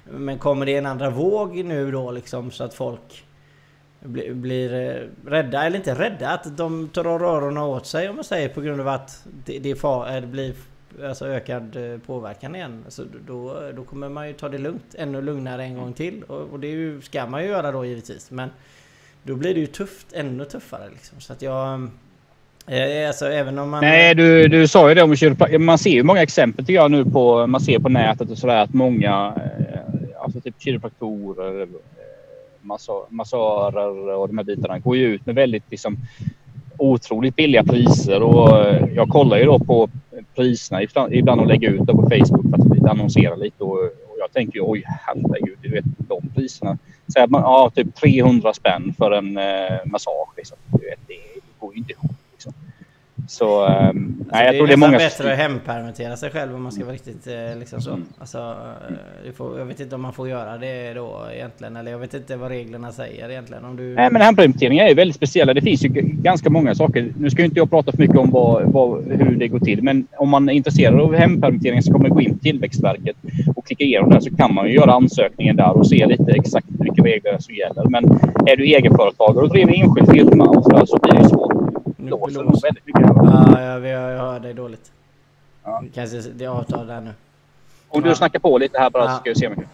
[0.03, 3.25] Men kommer det en andra våg nu då liksom så att folk
[4.05, 4.69] blir, blir
[5.25, 8.81] rädda, eller inte rädda, att de tar öronen åt sig om man säger på grund
[8.81, 10.53] av att det, det, far, eh, det blir
[11.03, 12.85] alltså ökad eh, påverkan igen.
[12.87, 16.23] Så då, då kommer man ju ta det lugnt, ännu lugnare en gång till.
[16.23, 18.31] Och, och det ju, ska man ju göra då givetvis.
[18.31, 18.49] Men
[19.23, 21.21] då blir det ju tufft, ännu tuffare liksom.
[21.21, 21.89] Så att jag...
[23.07, 23.81] Alltså även om man...
[23.81, 25.65] Nej, du, du sa ju det om.
[25.65, 28.57] Man ser ju många exempel tycker jag nu på, man ser på nätet och sådär
[28.57, 29.33] att många,
[30.21, 31.67] alltså typ kiropraktorer
[33.10, 35.97] massörer och de här bitarna går ju ut med väldigt liksom,
[36.78, 39.89] otroligt billiga priser och eh, jag kollar ju då på
[40.36, 43.63] priserna ibland, och lägger ut det på Facebook för att annonsera lite.
[43.63, 46.78] Och, och jag tänker ju oj herregud, du vet de priserna.
[47.08, 50.34] Så att man ja, typ 300 spänn för en eh, massage.
[50.38, 50.58] Liksom.
[50.67, 52.12] Du vet, det går ju inte ihop.
[53.35, 53.95] Så um, alltså,
[54.31, 54.97] nej, jag tror det är många...
[54.97, 57.89] bättre att hempermittera sig själv om man ska vara riktigt eh, liksom så.
[57.89, 58.05] Mm.
[58.19, 58.55] Alltså,
[59.25, 61.75] eh, får, jag vet inte om man får göra det då egentligen.
[61.75, 63.65] Eller jag vet inte vad reglerna säger egentligen.
[63.65, 63.95] Om du...
[63.95, 65.53] Nej, men hempermitteringar är väldigt speciella.
[65.53, 67.13] Det finns ju ganska många saker.
[67.17, 69.83] Nu ska inte jag prata för mycket om vad, vad, hur det går till.
[69.83, 73.15] Men om man är intresserad av hempermittering så kommer man gå in på Tillväxtverket
[73.55, 74.21] och klicka igenom det.
[74.21, 77.89] Så kan man ju göra ansökningen där och se lite exakt vilka regler som gäller.
[77.89, 78.05] Men
[78.47, 81.54] är du egenföretagare och driver enskild firma och så, där, så blir det svårt
[82.05, 83.01] blåser nog väldigt mycket.
[83.15, 84.91] Ja, jag, hör dig dåligt.
[85.63, 85.83] Ja.
[85.93, 87.13] Kanske det avtar där nu.
[87.87, 88.15] Om du ja.
[88.15, 89.09] snackar på lite här bara ja.
[89.09, 89.67] så ska jag se mycket.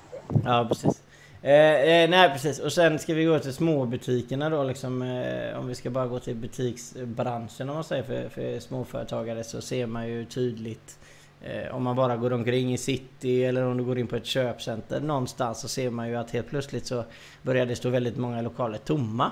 [0.45, 1.01] Ja, precis.
[1.41, 2.59] Eh, eh, nej, precis.
[2.59, 5.01] Och sen ska vi gå till småbutikerna då liksom.
[5.01, 9.61] Eh, om vi ska bara gå till butiksbranschen om man säger för, för småföretagare så
[9.61, 10.99] ser man ju tydligt
[11.41, 14.25] eh, om man bara går omkring i city eller om du går in på ett
[14.25, 17.03] köpcenter någonstans så ser man ju att helt plötsligt så
[17.41, 19.31] börjar det stå väldigt många lokaler tomma.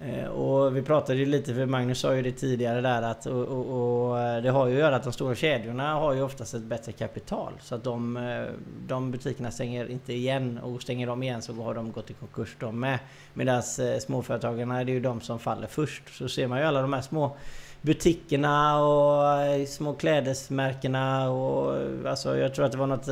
[0.00, 3.44] Eh, och vi pratade ju lite, för Magnus sa ju det tidigare där att och,
[3.44, 6.54] och, och, eh, det har ju att göra att de stora kedjorna har ju oftast
[6.54, 7.52] ett bättre kapital.
[7.60, 8.44] Så att de, eh,
[8.86, 12.56] de butikerna stänger inte igen och stänger de igen så har de gått i konkurs
[12.58, 12.98] de med.
[13.34, 13.62] Medan
[14.00, 16.18] småföretagarna det är ju de som faller först.
[16.18, 17.36] Så ser man ju alla de här små
[17.80, 23.08] butikerna och små klädesmärkena och alltså jag tror att det var något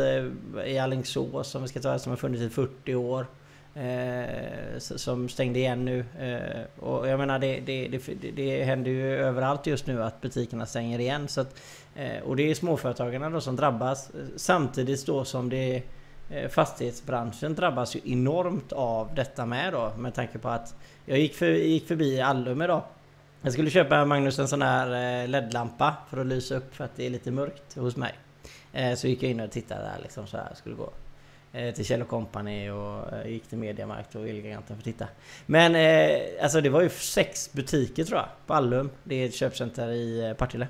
[0.66, 3.26] i Alingsås som vi ska ta som har funnits i 40 år.
[3.76, 6.04] Eh, som stängde igen nu.
[6.18, 10.66] Eh, och jag menar det, det, det, det, händer ju överallt just nu att butikerna
[10.66, 11.28] stänger igen.
[11.28, 11.60] Så att,
[11.94, 14.10] eh, och det är småföretagarna då som drabbas.
[14.36, 15.82] Samtidigt då som det
[16.30, 19.92] eh, fastighetsbranschen drabbas ju enormt av detta med då.
[19.98, 20.74] Med tanke på att
[21.06, 22.82] jag gick, för, gick förbi Allum idag.
[23.42, 26.96] Jag skulle köpa Magnus en sån här eh, LED-lampa för att lysa upp för att
[26.96, 28.12] det är lite mörkt hos mig.
[28.72, 30.90] Eh, så gick jag in och tittade där liksom så här skulle gå.
[31.56, 35.08] Eh, till Kjell Company och eh, gick till Mediamarkt och Elgiganten för att titta.
[35.46, 38.90] Men eh, alltså det var ju sex butiker tror jag på Allum.
[39.04, 40.68] Det är ett köpcenter i Partille.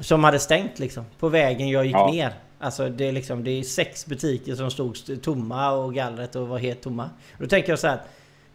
[0.00, 2.10] Som hade stängt liksom på vägen jag gick ja.
[2.10, 2.32] ner.
[2.58, 6.58] Alltså det är liksom det är sex butiker som stod tomma och gallret och var
[6.58, 7.10] helt tomma.
[7.38, 8.00] Då tänker jag så här.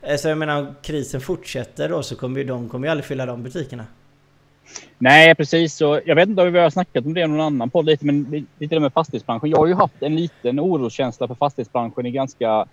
[0.08, 3.26] Alltså jag menar om krisen fortsätter då så kommer ju de kommer ju aldrig fylla
[3.26, 3.86] de butikerna.
[4.98, 5.76] Nej, precis.
[5.76, 8.48] Så jag vet inte om vi har snackat om det någon annan podd lite, men
[8.60, 9.50] lite det med fastighetsbranschen.
[9.50, 12.66] Jag har ju haft en liten oroskänsla för fastighetsbranschen i ganska,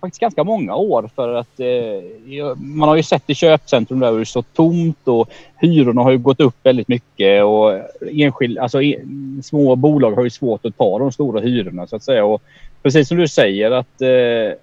[0.00, 4.18] faktiskt ganska många år för att eh, man har ju sett i köpcentrum där hur
[4.18, 7.72] det står tomt och hyrorna har ju gått upp väldigt mycket och
[8.12, 9.04] enskild, alltså e-
[9.42, 12.24] små bolag har ju svårt att ta de stora hyrorna så att säga.
[12.24, 12.42] Och
[12.82, 14.58] precis som du säger att eh,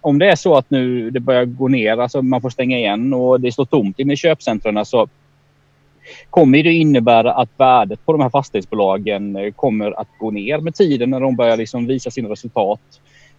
[0.00, 3.14] om det är så att nu det börjar gå ner, alltså man får stänga igen
[3.14, 5.08] och det står tomt inne i köpcentren så
[6.30, 10.74] kommer det innebära att värdet på de här fastighetsbolagen eh, kommer att gå ner med
[10.74, 12.80] tiden när de börjar liksom visa sina resultat.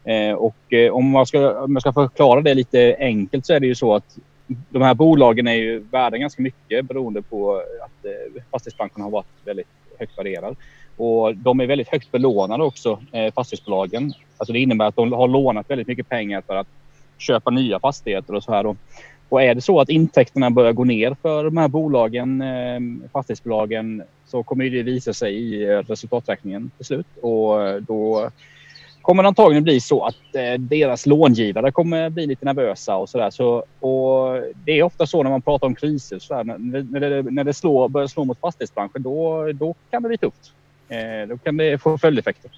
[0.03, 3.59] Eh, och eh, om man ska, om jag ska förklara det lite enkelt så är
[3.59, 4.17] det ju så att
[4.69, 8.05] de här bolagen är ju värda ganska mycket beroende på att
[8.51, 9.67] fastighetsbanken har varit väldigt
[9.99, 10.55] högt värderad.
[10.97, 12.99] Och de är väldigt högt belånade också,
[13.35, 14.13] fastighetsbolagen.
[14.37, 16.67] Alltså det innebär att de har lånat väldigt mycket pengar för att
[17.17, 18.75] köpa nya fastigheter och så här.
[19.29, 24.03] Och är det så att intäkterna börjar gå ner för de här bolagen, ehm, fastighetsbolagen,
[24.25, 27.07] så kommer det visa sig i eh, resultaträkningen till slut.
[27.21, 28.29] Och eh, då
[29.01, 33.29] kommer det antagligen bli så att eh, deras långivare kommer bli lite nervösa och sådär.
[33.29, 37.21] Så, och det är ofta så när man pratar om kriser, så här, när, det,
[37.21, 40.53] när det slår, börjar slå mot fastighetsbranschen, då, då kan det bli tufft.
[41.29, 42.51] Då kan det få följdeffekter.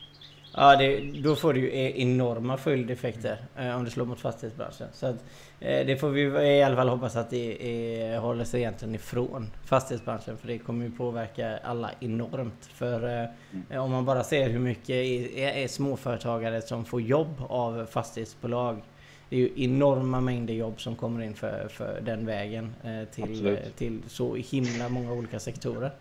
[0.57, 4.87] Ja, det, då får du ju e- enorma följdeffekter eh, om det slår mot fastighetsbranschen.
[4.93, 5.15] Så att,
[5.59, 7.57] eh, det får vi i alla fall hoppas att det
[8.03, 10.37] är, håller sig egentligen ifrån fastighetsbranschen.
[10.37, 12.65] För det kommer ju påverka alla enormt.
[12.73, 13.29] För eh,
[13.71, 13.81] mm.
[13.81, 18.81] om man bara ser hur mycket är, är småföretagare som får jobb av fastighetsbolag.
[19.29, 23.57] Det är ju enorma mängder jobb som kommer in för, för den vägen eh, till,
[23.77, 25.91] till så himla många olika sektorer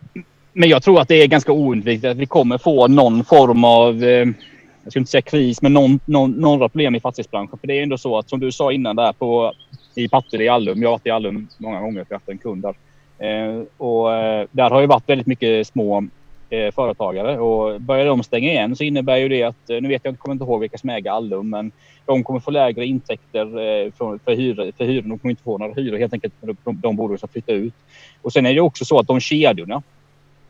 [0.55, 4.05] men jag tror att det är ganska oundvikligt att vi kommer få någon form av,
[4.05, 4.29] eh,
[4.83, 7.59] jag skulle inte säga kris, men någon, någon, några problem i fastighetsbranschen.
[7.59, 9.53] För det är ändå så att som du sa innan där på,
[9.95, 10.83] i Partille i Allum.
[10.83, 12.75] Jag har varit i Allum många gånger för jag har haft en kund där.
[13.19, 16.05] Eh, och eh, där har ju varit väldigt mycket små
[16.51, 20.05] eh, företagare och börjar de stänga igen så innebär ju det att, eh, nu vet
[20.05, 21.73] jag inte, kommer inte ihåg vilka som äger Allum, men
[22.07, 25.09] de kommer få lägre intäkter eh, för, för, hyr, för hyror.
[25.09, 26.35] De kommer inte få några hyror helt enkelt.
[26.41, 27.75] De, de borde flytta ut.
[28.23, 29.83] Och sen är det också så att de kedjorna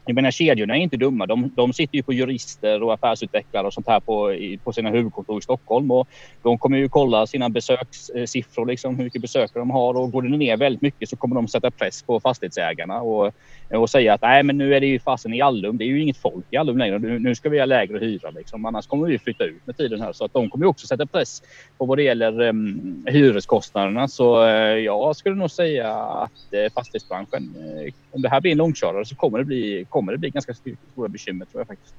[0.06, 1.26] jag menar kedjorna är inte dumma.
[1.26, 5.38] De, de sitter ju på jurister och affärsutvecklare och sånt här på, på sina huvudkontor
[5.38, 5.90] i Stockholm.
[5.90, 6.08] Och
[6.42, 9.94] de kommer ju kolla sina besökssiffror, liksom, hur mycket besökare de har.
[9.94, 13.32] Och går det ner väldigt mycket så kommer de sätta press på fastighetsägarna och,
[13.70, 15.78] och säga att nej men nu är det ju fasen i Allum.
[15.78, 16.98] Det är ju inget folk i Allum längre.
[16.98, 18.66] Nu, nu ska vi ha lägre hyra liksom.
[18.66, 20.12] Annars kommer vi flytta ut med tiden här.
[20.12, 21.42] Så att de kommer ju också sätta press
[21.78, 24.08] på vad det gäller um, hyreskostnaderna.
[24.08, 28.58] Så uh, jag skulle nog säga att uh, fastighetsbranschen, uh, om det här blir en
[28.58, 31.94] långkörare så kommer det bli kommer det bli ganska stora bekymmer tror jag faktiskt.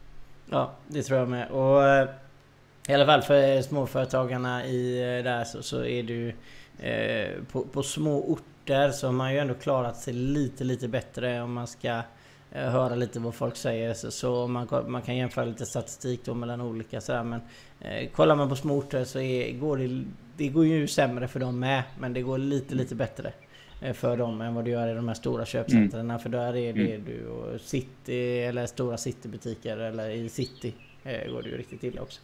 [0.49, 1.49] Ja, det tror jag med.
[1.51, 2.09] Och eh,
[2.87, 6.33] i alla fall för eh, småföretagarna i eh, där så, så är du
[6.79, 11.41] eh, på, på, små orter så har man ju ändå klarat sig lite, lite bättre
[11.41, 12.01] om man ska
[12.51, 13.93] höra lite vad folk säger.
[13.93, 17.23] Så, så man, man kan jämföra lite statistik då mellan olika sådär.
[17.23, 17.41] Men
[17.79, 20.05] eh, kollar man på små orter så är, går det,
[20.37, 21.83] det går ju sämre för dem med.
[21.99, 23.33] Men det går lite, lite bättre.
[23.85, 26.05] Eh, för dem än vad du gör i de här stora köpcentren.
[26.05, 26.19] Mm.
[26.19, 27.05] För där är det mm.
[27.05, 32.01] du och City eller stora Citybutiker eller i City eh, går det ju riktigt illa
[32.01, 32.21] också.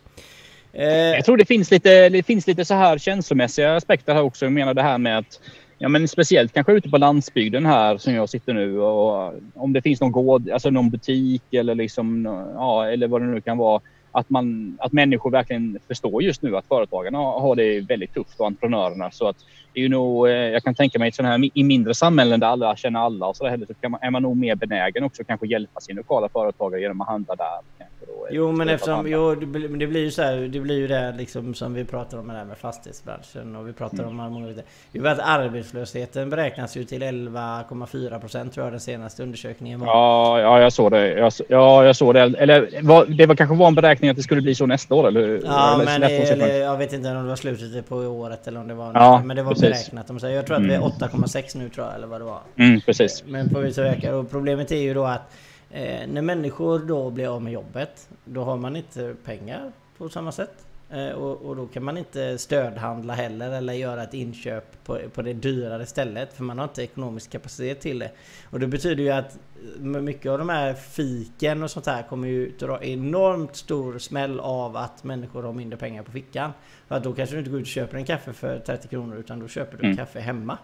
[0.74, 0.86] Eh.
[0.86, 4.46] Jag tror det finns lite, det finns lite så här känslomässiga aspekter här också.
[4.46, 5.40] Jag menar det här med att
[5.84, 9.82] Ja, men speciellt kanske ute på landsbygden här som jag sitter nu och om det
[9.82, 13.82] finns någon gård, alltså någon butik eller liksom, ja, eller vad det nu kan vara.
[14.12, 18.46] Att, man, att människor verkligen förstår just nu att företagarna har det väldigt tufft och
[18.46, 19.12] entreprenörerna.
[19.12, 19.36] Så att
[19.74, 22.76] det är ju nog, eh, jag kan tänka mig här, i mindre samhällen där alla
[22.76, 25.80] känner alla och så, där, så man, är man nog mer benägen också kanske hjälpa
[25.80, 27.88] sin lokala företagare genom att handla där.
[28.08, 31.14] Då, jo men eftersom, jo, det, det blir ju så här, det blir ju det
[31.18, 34.20] liksom som vi pratar om det här med fastighetsbranschen och vi pratar mm.
[34.20, 34.56] om
[34.92, 39.88] Det är att arbetslösheten beräknas ju till 11,4 procent tror jag den senaste undersökningen var.
[39.88, 41.14] Ja, ja jag såg det.
[41.14, 42.22] Jag, ja, jag såg det.
[42.22, 45.08] Eller var, det var kanske var en beräkning att det skulle bli så nästa år
[45.08, 45.42] eller?
[45.46, 48.68] Ja, eller, men eller, jag vet inte om det var slutet på året eller om
[48.68, 48.92] det var...
[48.94, 49.70] Ja, men det var precis.
[49.70, 50.08] beräknat.
[50.08, 51.66] De säger, jag tror att vi är 8,6 mm.
[51.66, 52.40] nu tror jag, eller vad det var.
[52.56, 53.24] Mm, precis.
[53.28, 54.14] Men på vissa ökar.
[54.14, 55.32] Och problemet är ju då att
[55.72, 60.32] eh, när människor då blir av med jobbet, då har man inte pengar på samma
[60.32, 60.54] sätt.
[60.92, 65.22] Eh, och, och, då kan man inte stödhandla heller eller göra ett inköp på, på
[65.22, 68.12] det dyrare stället för man har inte ekonomisk kapacitet till det.
[68.50, 69.38] Och det betyder ju att
[69.80, 74.78] mycket av de här fiken och sånt här kommer ju dra enormt stor smäll av
[74.78, 76.52] att människor har mindre pengar på fickan.
[76.88, 79.18] För att då kanske du inte går ut och köper en kaffe för 30 kronor
[79.18, 79.98] utan då köper du mm.
[79.98, 80.58] kaffe hemma.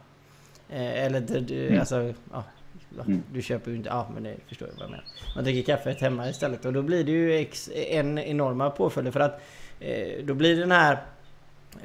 [0.70, 1.80] Eh, eller du, mm.
[1.80, 2.44] alltså, ja,
[3.06, 3.24] Mm.
[3.34, 3.90] Du köper ju inte...
[3.90, 5.06] Ja, men det förstår jag vad jag menar.
[5.36, 9.20] Man dricker kaffet hemma istället och då blir det ju ex, en enorma påföljder för
[9.20, 9.40] att eh,
[9.80, 10.98] Eh, då blir den här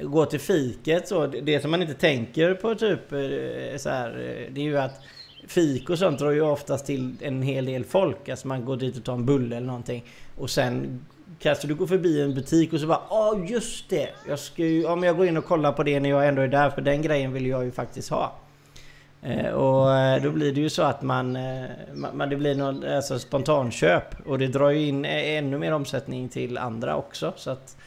[0.01, 4.53] gå till fiket så, det som man inte tänker på typ eh, så här, eh,
[4.53, 5.01] det är ju att
[5.47, 8.29] fik och sånt drar ju oftast till en hel del folk.
[8.29, 10.03] Alltså man går dit och tar en bulle eller någonting.
[10.37, 11.05] Och sen
[11.39, 14.09] kanske du går förbi en butik och så bara Ja just det!
[14.27, 16.41] Jag ska ju, ja men jag går in och kollar på det när jag ändå
[16.41, 18.35] är där för den grejen vill jag ju faktiskt ha.
[19.25, 21.65] Eh, och eh, då blir det ju så att man, eh,
[22.13, 26.57] man det blir någon alltså spontanköp och det drar ju in ännu mer omsättning till
[26.57, 27.33] andra också.
[27.35, 27.77] Så att...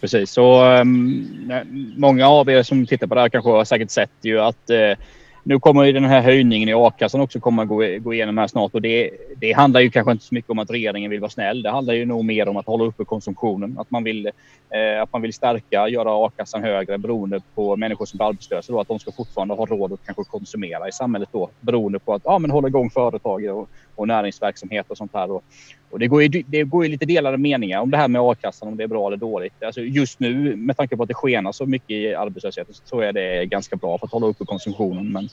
[0.00, 1.52] Precis, så um,
[1.96, 5.04] många av er som tittar på det här kanske har säkert sett ju att uh,
[5.48, 8.74] nu kommer ju den här höjningen i a-kassan också komma gå, gå igenom här snart
[8.74, 11.62] och det, det handlar ju kanske inte så mycket om att regeringen vill vara snäll.
[11.62, 15.12] Det handlar ju nog mer om att hålla uppe konsumtionen, att man vill, eh, att
[15.12, 18.98] man vill stärka, göra a-kassan högre beroende på människor som blir arbetslösa då, att de
[18.98, 22.50] ska fortfarande ha råd att kanske konsumera i samhället då beroende på att ja, men
[22.50, 25.28] hålla igång företag och, och näringsverksamhet och sånt här.
[25.28, 25.42] då
[25.90, 28.68] och det, går ju, det går ju lite delade meningar om det här med a-kassan,
[28.68, 29.62] om det är bra eller dåligt.
[29.62, 33.04] Alltså just nu, med tanke på att det skenar så mycket i arbetslösheten, så tror
[33.04, 35.12] jag det är ganska bra för att hålla uppe konsumtionen.
[35.12, 35.28] Men,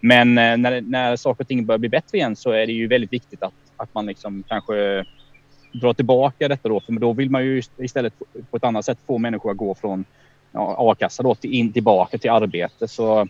[0.00, 2.86] men eh, när, när saker och ting börjar bli bättre igen så är det ju
[2.86, 5.04] väldigt viktigt att, att man liksom kanske
[5.72, 8.14] drar tillbaka detta då, för då vill man ju istället
[8.50, 10.04] på ett annat sätt få människor att gå från
[10.52, 12.88] ja, a-kassa då till, in tillbaka till arbete.
[12.88, 13.28] Så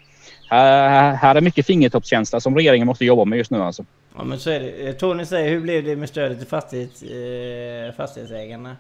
[0.51, 3.85] här, här är mycket fingertoppskänsla som regeringen måste jobba med just nu alltså.
[4.19, 4.89] Ja men så är det.
[4.89, 8.77] Eh, Tony säger, hur blev det med stödet till fastighets, eh, fastighetsägarna?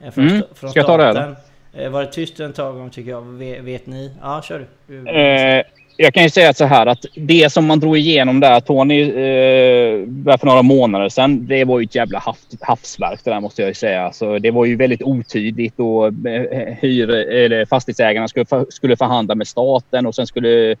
[0.00, 0.42] Eh, från, mm.
[0.54, 1.36] från Ska jag ta det eller?
[1.72, 3.22] Eh, var det tyst en tag om tycker jag?
[3.62, 4.10] Vet, ni?
[4.22, 5.10] Ja, kör du.
[5.10, 5.62] Eh,
[5.96, 10.36] jag kan ju säga så här att det som man drog igenom där, Tony, eh,
[10.38, 13.68] för några månader sedan, det var ju ett jävla haft, havsverk det där måste jag
[13.68, 14.12] ju säga.
[14.12, 16.12] Så det var ju väldigt otydligt och
[16.80, 20.76] hyr, eller fastighetsägarna skulle, skulle förhandla med staten och sen skulle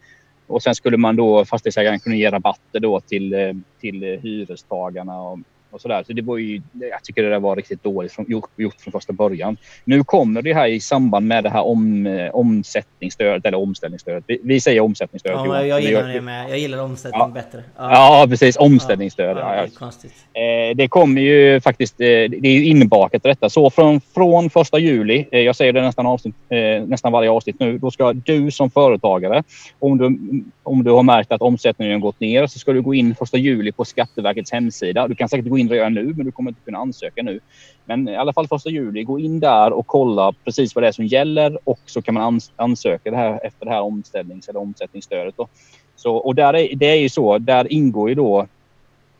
[0.52, 5.22] och sen skulle man då fastighetsägaren kunna ge rabatter då till, eh, till hyrestagarna.
[5.22, 5.38] Och,
[5.72, 6.02] och sådär.
[6.06, 8.92] Så det var ju, jag tycker det där var riktigt dåligt från, gjort, gjort från
[8.92, 9.56] första början.
[9.84, 14.24] Nu kommer det här i samband med det här om, eh, omsättningsstödet eller omställningsstödet.
[14.26, 15.32] Vi, vi säger omsättningsstöd.
[15.32, 16.50] Ja, jag gillar det med.
[16.50, 17.28] Jag gillar omsättning Ja.
[17.34, 17.62] bättre.
[17.76, 18.56] Ja, precis.
[18.56, 19.36] Omställningsstöd.
[19.36, 19.62] Ja, Ja, det ja.
[19.62, 20.12] är konstigt.
[20.32, 23.50] Eh, det kommer ju faktiskt, eh, det är inbakat detta.
[23.50, 27.56] Så från, från första juli, eh, jag säger det nästan, avsnitt, eh, nästan varje avsnitt
[27.60, 29.42] nu, då ska du som företagare,
[29.78, 30.18] om du,
[30.62, 33.72] om du har märkt att omsättningen gått ner, så ska du gå in första juli
[33.72, 35.08] på Skatteverkets hemsida.
[35.08, 37.40] Du kan säkert gå in redan nu, men du kommer inte kunna ansöka nu.
[37.84, 40.92] Men i alla fall första juli, gå in där och kolla precis vad det är
[40.92, 44.60] som gäller och så kan man ans ansöka det här efter det här omställnings eller
[44.60, 45.34] omsättningsstödet.
[45.36, 45.48] Då.
[45.96, 48.46] Så, och där är, det är ju så, där ingår ju då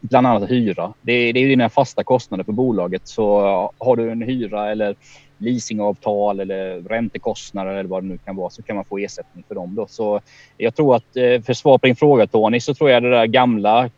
[0.00, 0.92] bland annat hyra.
[1.02, 3.08] Det, det är ju dina fasta kostnader för bolaget.
[3.08, 3.40] Så
[3.78, 4.96] har du en hyra eller
[5.38, 9.54] leasingavtal eller räntekostnader eller vad det nu kan vara så kan man få ersättning för
[9.54, 9.74] dem.
[9.74, 9.86] Då.
[9.86, 10.20] Så
[10.56, 13.26] jag tror att eh, för svar på din fråga Tony så tror jag det där
[13.26, 13.90] gamla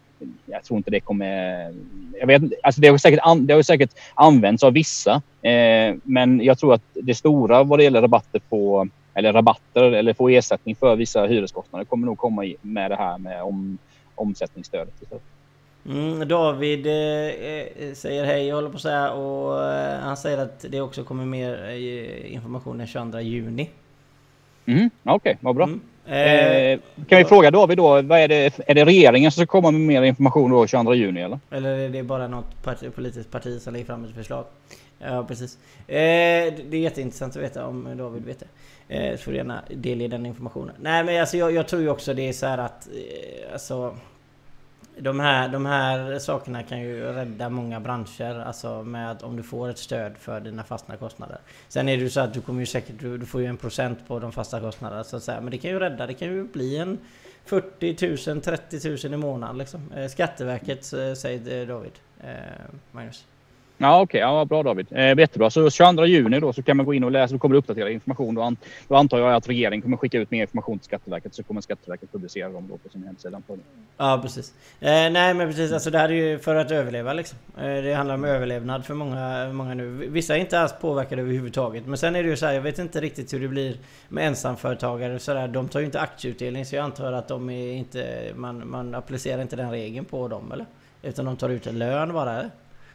[0.46, 1.72] jag tror inte det kommer...
[2.20, 5.22] Jag vet, alltså det, har säkert an, det har säkert använts av vissa.
[5.42, 10.14] Eh, men jag tror att det stora vad det gäller rabatter på eller rabatter eller
[10.14, 13.78] få ersättning för vissa hyreskostnader kommer nog komma med det här med om,
[14.14, 14.94] omsättningsstödet.
[15.88, 20.38] Mm, David eh, eh, säger hej, jag håller på att säga och eh, han säger
[20.38, 23.70] att det också kommer mer eh, information den 22 juni.
[24.66, 25.64] Mm, Okej, okay, vad bra.
[25.64, 25.80] Mm.
[26.06, 29.70] Eh, kan vi fråga David då, vad är, det, är det regeringen som ska komma
[29.70, 31.38] med mer information då 22 juni eller?
[31.50, 34.44] Eller är det bara något parti, politiskt parti som lägger fram ett förslag?
[34.98, 35.58] Ja precis.
[35.86, 38.46] Eh, det är jätteintressant att veta om David vet det.
[38.88, 40.74] Eh, så får du gärna delge den informationen.
[40.80, 43.96] Nej men alltså jag, jag tror ju också det är så här att eh, alltså
[44.98, 49.42] de här, de här sakerna kan ju rädda många branscher, alltså med att om du
[49.42, 51.38] får ett stöd för dina fasta kostnader.
[51.68, 53.56] Sen är det ju så att du kommer ju säkert, du, du får ju en
[53.56, 55.40] procent på de fasta kostnaderna så att säga.
[55.40, 56.98] Men det kan ju rädda, det kan ju bli en
[57.44, 59.92] 40 000, 30 000 i månaden liksom.
[59.92, 61.92] Eh, Skatteverket eh, säger David.
[62.20, 62.30] Eh,
[62.92, 63.24] Magnus.
[63.78, 64.34] Ja okej, okay.
[64.34, 64.86] ja, bra David.
[64.90, 65.50] Eh, jättebra.
[65.50, 67.90] Så 22 juni då så kan man gå in och läsa, då kommer det uppdatera
[67.90, 68.34] information.
[68.34, 68.56] Då, an,
[68.88, 72.12] då antar jag att regeringen kommer skicka ut mer information till Skatteverket så kommer Skatteverket
[72.12, 73.42] publicera dem då på sin hemsida.
[73.46, 73.58] På
[73.96, 74.54] ja precis.
[74.80, 77.38] Eh, nej men precis, alltså det här är ju för att överleva liksom.
[77.58, 79.90] Eh, det handlar om överlevnad för många, många nu.
[79.90, 81.86] Vissa är inte alls påverkade överhuvudtaget.
[81.86, 83.76] Men sen är det ju så här, jag vet inte riktigt hur det blir
[84.08, 85.48] med ensamföretagare så där.
[85.48, 89.42] De tar ju inte aktieutdelning så jag antar att de är inte, man, man applicerar
[89.42, 90.66] inte den regeln på dem eller?
[91.02, 92.50] Utan de tar ut en lön bara eller?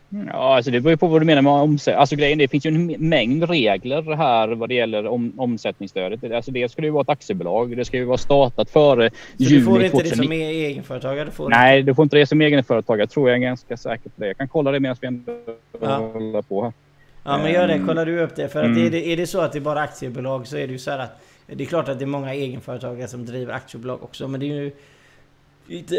[0.10, 2.00] Ja, alltså det beror ju på vad du menar med omsättning.
[2.00, 6.32] Alltså grejen, det finns ju en mängd regler här vad det gäller om, omsättningsstödet.
[6.32, 7.78] Alltså det ska ju vara ett aktiebolag.
[7.78, 10.10] Det ska ju vara startat före Så juni du får inte 2009.
[10.12, 11.26] det som är egenföretagare?
[11.26, 13.08] Du får Nej, du får inte det som egenföretagare.
[13.08, 14.28] tror jag är ganska säker på det.
[14.28, 15.32] Jag kan kolla det medan vi ändå
[15.82, 15.98] Ja.
[15.98, 16.74] håller på här.
[17.24, 18.50] Ja men gör det, Ehm, kollar du upp det.
[18.50, 18.86] För att mm.
[18.86, 20.92] är, det, är det så att det är bara aktiebolag så är det ju så
[20.92, 24.40] här att Det är klart att det är många egenföretagare som driver aktiebolag också men
[24.40, 24.72] det är ju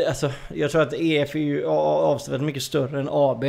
[0.09, 3.45] alltså, Jag tror att EF är ju avsevärt mycket större än AB.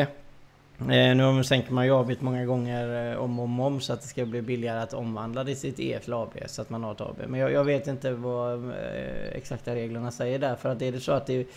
[0.89, 4.02] Eh, nu sänker man ju avgift många gånger eh, om och om, om så att
[4.02, 6.84] det ska bli billigare att omvandla det till sitt EF till AB så att man
[6.84, 7.17] har ett AB.
[7.28, 8.72] Men jag, jag vet inte vad eh,
[9.36, 11.48] exakta reglerna säger där för att är det så att det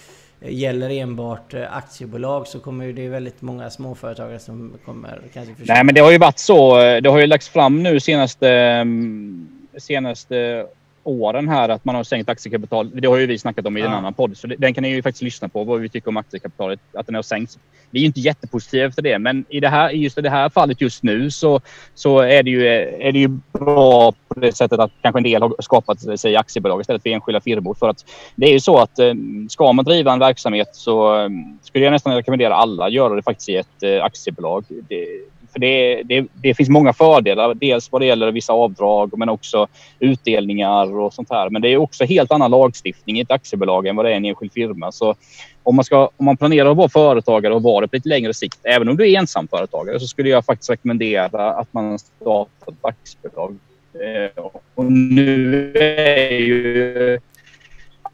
[0.40, 5.84] gäller enbart aktiebolag så kommer ju det väldigt många småföretagare som kommer kanske försöka Nej,
[5.84, 6.76] men det har ju varit så.
[6.76, 10.66] Det har ju lagts fram nu senaste, mm, senaste
[11.04, 12.90] åren här att man har sänkt aktiekapital.
[13.00, 13.96] Det har ju vi snackat om i en Ja.
[13.96, 16.80] annan podd, så den kan ni ju faktiskt lyssna på vad vi tycker om aktiekapitalet,
[16.92, 17.58] att den har sänkts.
[17.90, 20.80] Vi är inte jättepositiva efter det, men i det här, just i det här fallet
[20.80, 21.60] just nu så,
[21.94, 22.66] så är, det ju,
[23.00, 26.80] är det ju bra på det sättet att kanske en del har skapat sig aktiebolag
[26.80, 27.74] istället för enskilda firmor.
[27.74, 28.04] För att
[28.36, 29.14] det är ju så att eh,
[29.48, 31.28] ska man driva en verksamhet så eh,
[31.62, 34.64] skulle jag nästan rekommendera alla att göra det faktiskt i ett eh, aktiebolag.
[34.88, 35.06] Det,
[35.54, 39.66] för det, det, det finns många fördelar, dels vad det gäller vissa avdrag men också
[39.98, 41.50] utdelningar och sånt här.
[41.50, 44.16] Men det är också helt annan lagstiftning i ett aktiebolag än vad det är i
[44.16, 44.92] en enskild firma.
[44.92, 45.14] Så
[45.62, 48.34] om man, ska, om man planerar att vara företagare och vara det på lite längre
[48.34, 52.78] sikt, även om du är ensamföretagare, så skulle jag faktiskt rekommendera att man startar ett
[52.82, 53.58] aktiebolag.
[53.94, 57.18] Eh, och nu är ju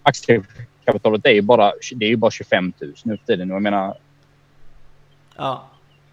[0.03, 3.48] aktiekapitalet det är ju bara, det är ju bara 25 000 nu för tiden.
[3.48, 3.96] Jag menar,
[5.40, 5.69] Ja.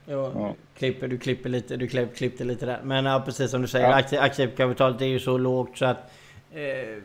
[0.09, 0.53] Jo, Ja.
[0.77, 2.79] Klipper, du klipper lite, du klipp, klippte lite där.
[2.83, 3.95] Men ja, precis som du säger, Ja.
[3.95, 6.11] aktie, aktiekapitalet är ju så lågt så att...
[6.53, 7.01] Eh,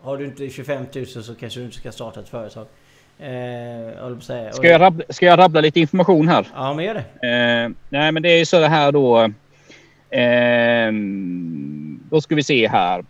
[0.00, 2.66] har du inte 25 000 så kanske du inte ska starta ett företag.
[3.18, 4.52] Eh, jag säga.
[4.52, 6.46] ska, jag rabbla, ska jag rabbla lite information här?
[6.54, 7.28] Ja, men gör det.
[7.28, 9.22] Eh, nej, men det är ju så här då.
[10.16, 10.92] Eh,
[12.10, 13.04] då ska vi se här.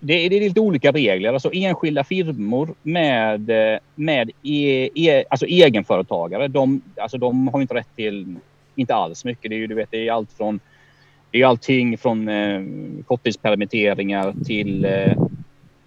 [0.00, 1.32] Det är, det är lite olika regler.
[1.32, 6.48] Alltså enskilda firmor med, eh, med e, e, alltså egenföretagare.
[6.48, 8.36] De, alltså de har inte rätt till,
[8.74, 9.50] inte alls mycket.
[9.50, 10.60] Det är ju du vet, det är allt från
[11.30, 12.62] det är allting från eh,
[13.06, 15.12] korttidspermitteringar till eh,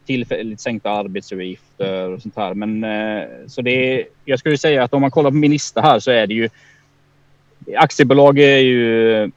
[0.06, 2.54] tillfälligt sänkta arbetsavgifter och sånt här.
[2.54, 5.82] Men eh, så det är, jag skulle säga att om man kollar på min lista
[5.82, 6.50] här så är det ju
[7.78, 9.32] aktiebolag är ju...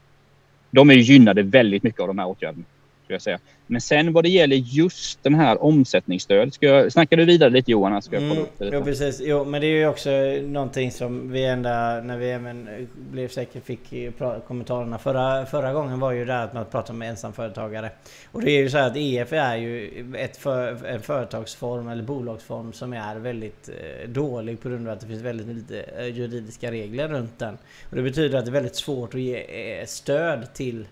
[0.71, 2.65] De är ju gynnade väldigt mycket av de här åtgärderna.
[3.07, 3.39] Skulle jag säga.
[3.67, 6.55] Men sen vad det gäller just den här omsättningsstöd.
[6.55, 8.03] Ska jag, snackar du vidare lite Johan?
[8.03, 9.21] Ska jag mm, upp det jo precis.
[9.25, 10.11] Jo men det är ju också
[10.43, 14.15] någonting som vi ända när vi även blev säkert fick
[14.47, 17.91] kommentarerna förra, förra gången var ju det att man pratade med ensamföretagare.
[18.33, 22.73] Och det är ju så att EF är ju ett för, en företagsform eller bolagsform
[22.73, 26.71] som är väldigt eh, dålig på grund av att det finns väldigt lite eh, juridiska
[26.71, 27.59] regler runt den.
[27.91, 30.87] Och det betyder att det är väldigt svårt att ge eh, stöd till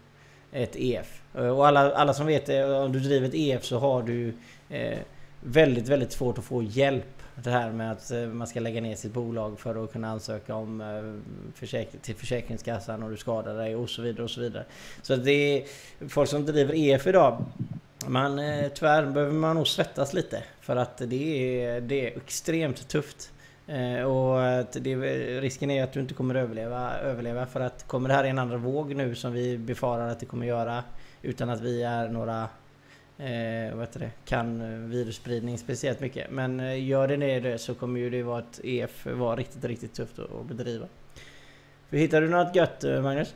[0.55, 1.23] ett EF.
[1.35, 4.35] Eh, och alla, alla som vet eh, om du driver ett EF så har du
[4.69, 4.99] eh,
[5.41, 7.05] väldigt, väldigt svårt att få hjälp.
[7.35, 10.55] Det här med att eh, man ska lägga ner sitt bolag för att kunna ansöka
[10.55, 14.65] om eh, försäkring, till Försäkringskassan och du skadar dig och så vidare och så vidare.
[15.03, 15.65] Så det är
[16.09, 17.45] folk som driver EF idag
[18.07, 22.89] man, eh, tyvärr behöver man nog svettas lite för att det är, det är extremt
[22.89, 23.31] tufft.
[23.67, 24.97] Eh, och att det,
[25.41, 28.57] risken är att du inte kommer överleva, överleva för att kommer det här en andra
[28.57, 30.85] våg nu som vi befarar att det kommer göra
[31.23, 32.49] utan att vi är några
[33.19, 36.31] eh, vad heter det, kan eh, virusspridning speciellt mycket.
[36.31, 39.95] Men eh, gör det det så kommer ju det vara ett EF vara riktigt, riktigt
[39.95, 40.87] tufft att bedriva.
[41.91, 43.35] För hittar du något gött Magnus?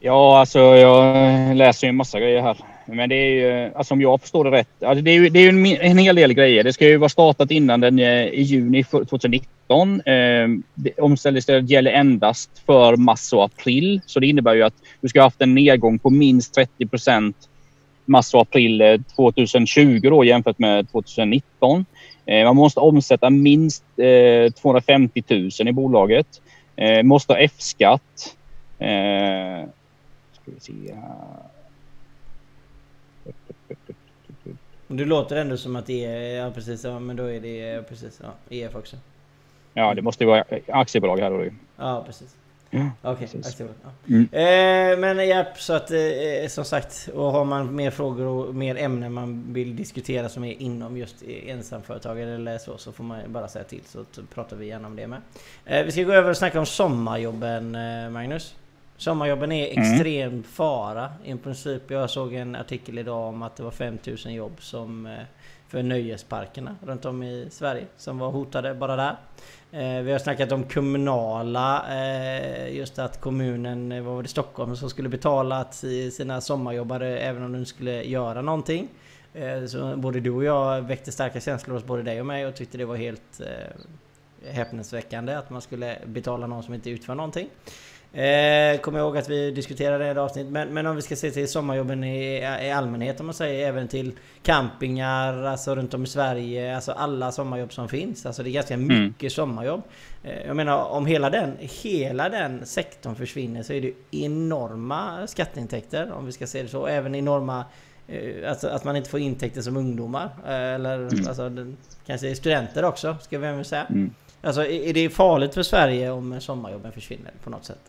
[0.00, 2.77] Ja, alltså jag läser ju en massa grejer här.
[2.94, 5.38] Men det är ju, alltså om jag förstår det rätt, alltså det är ju, det
[5.38, 6.64] är ju en, en hel del grejer.
[6.64, 10.00] Det ska ju vara startat innan den eh, i juni 2019.
[10.00, 10.48] Eh,
[10.98, 14.00] omställningsstödet gäller endast för mars och april.
[14.06, 17.36] Så det innebär ju att du ska ha haft en nedgång på minst 30 procent
[18.04, 21.84] mars och april eh, 2020 då jämfört med 2019.
[22.26, 26.26] Eh, man måste omsätta minst eh, 250 000 i bolaget.
[26.76, 28.36] Eh, måste ha F-skatt.
[28.78, 29.68] Eh,
[30.32, 31.57] ska vi se här.
[34.88, 38.20] Det låter ändå som att det är, ja precis, ja, men då är det precis,
[38.22, 38.96] ja, EF också.
[39.74, 41.44] Ja, det måste ju vara aktiebolag här då
[41.76, 42.36] Ja, precis.
[42.70, 43.66] Ja, Okej, okay.
[43.82, 43.90] Ja.
[44.08, 44.28] Mm.
[44.32, 48.76] Eh, men ja, så att eh, som sagt, och har man mer frågor och mer
[48.76, 53.48] ämnen man vill diskutera som är inom just ensamföretagare eller så, så får man bara
[53.48, 55.20] säga till så pratar vi gärna om det med.
[55.64, 58.54] Eh, vi ska gå över och snacka om sommarjobben, eh, Magnus.
[58.98, 59.92] Sommarjobben är mm.
[59.92, 60.42] extrem mm.
[60.42, 61.12] fara.
[61.24, 65.12] I princip, jag såg en artikel idag om att det var 5000 jobb som eh,
[65.68, 69.16] för nöjesparkerna runt om i Sverige som var hotade bara där.
[69.72, 74.90] Eh, vi har snackat om kommunala, eh, just att kommunen, vad var det, Stockholm som
[74.90, 75.64] skulle betala
[76.12, 78.88] sina sommarjobbare även om de skulle göra någonting.
[79.68, 82.78] Så både du och jag väckte starka känslor hos både dig och mig och tyckte
[82.78, 83.40] det var helt
[84.46, 87.48] häpnadsväckande att man skulle betala någon som inte utför någonting.
[88.12, 90.46] Eh, kommer ihåg att vi diskuterade det i avsnitt.
[90.46, 93.68] Men, men om vi ska se till sommarjobben i, i allmänhet om man säger.
[93.68, 96.74] Även till campingar, alltså runt om i Sverige.
[96.76, 98.26] Alltså alla sommarjobb som finns.
[98.26, 99.04] Alltså det är ganska mm.
[99.04, 99.30] mycket mm.
[99.30, 99.82] sommarjobb.
[100.22, 106.12] Eh, jag menar om hela den, hela den sektorn försvinner så är det enorma skatteintäkter.
[106.12, 106.86] Om vi ska se det så.
[106.86, 107.64] Även enorma
[108.06, 110.30] eh, Alltså att man inte får intäkter som ungdomar.
[110.46, 111.28] Eh, eller mm.
[111.28, 111.66] alltså,
[112.06, 113.86] kanske studenter också, ska vi även säga.
[113.90, 114.10] Mm.
[114.42, 117.80] Alltså är det farligt för Sverige om sommarjobben försvinner på något sätt?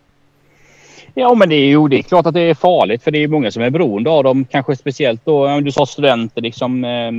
[1.13, 3.27] Ja, men det är ju det är klart att det är farligt för det är
[3.27, 4.45] många som är beroende av dem.
[4.45, 7.11] Kanske speciellt då, du sa studenter liksom, eh,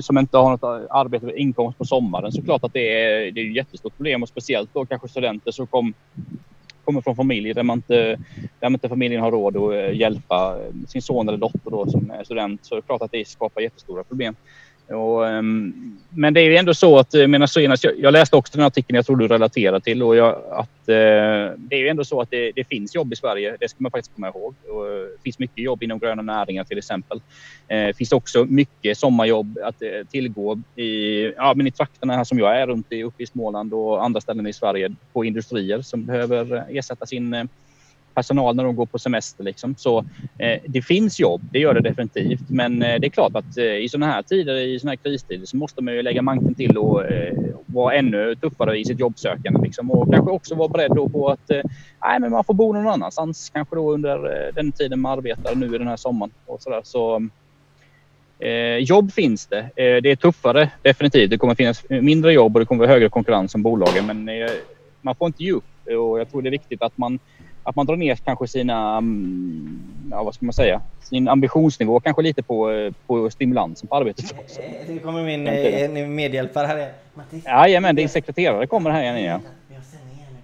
[0.00, 2.32] som inte har något arbete eller inkomst på sommaren.
[2.32, 5.50] Så klart att det är, det är ett jättestort problem och speciellt då kanske studenter
[5.50, 5.94] som kom,
[6.84, 8.18] kommer från familjer där man inte,
[8.60, 12.10] där inte familjen har råd att eh, hjälpa eh, sin son eller dotter då som
[12.10, 12.64] är student.
[12.64, 14.34] Så det är klart att det skapar jättestora problem.
[14.92, 18.12] Och, um, men det är ju ändå så att, eh, jag, menar, senast, jag, jag
[18.12, 21.78] läste också den artikeln jag tror du relaterar till och jag, att uh, det är
[21.78, 23.56] ju ändå så att det, det, finns jobb i Sverige.
[23.60, 24.54] Det ska man faktiskt komma ihåg.
[24.68, 27.16] Och, uh, det finns mycket jobb inom gröna näringar till exempel.
[27.18, 27.22] Uh,
[27.68, 32.38] det finns också mycket sommarjobb att uh, tillgå i, ja, men i trakterna här som
[32.38, 36.04] jag är runt i, uppe i Småland och andra ställen i Sverige på industrier som
[36.04, 37.48] behöver ersätta sin
[38.14, 39.44] personal när de går på semester.
[39.44, 39.74] Liksom.
[39.78, 39.98] Så
[40.38, 42.50] eh, det finns jobb, det gör det definitivt.
[42.50, 45.46] Men eh, det är klart att eh, i sådana här tider, i sådana här kristider,
[45.46, 47.34] så måste man ju lägga manken till och eh,
[47.66, 49.60] vara ännu tuffare i sitt jobbsökande.
[49.62, 49.90] Liksom.
[49.90, 51.62] Och kanske också vara beredd på att eh,
[52.02, 53.50] nej, men man får bo någon annanstans.
[53.54, 56.32] Kanske då under eh, den tiden man arbetar nu i den här sommaren.
[56.46, 56.80] Och så, där.
[56.84, 57.28] så
[58.80, 59.58] jobb finns det.
[59.58, 61.30] Eh, det är tuffare definitivt.
[61.30, 64.06] Det kommer finnas mindre jobb och det kommer vara högre konkurrens om bolagen.
[64.06, 64.50] Men eh,
[65.00, 67.18] man får inte ge upp och jag tror det är viktigt att man
[67.62, 72.22] att man drar ner kanske sina, mm, ja, vad ska man säga, sin ambitionsnivå kanske
[72.22, 74.60] lite på, på stimulansen på arbetet också.
[74.86, 76.92] Det kommer min eh, medhjälpare här.
[77.44, 79.22] Jajamän, din sekreterare kommer här igen.
[79.24, 79.40] Ja.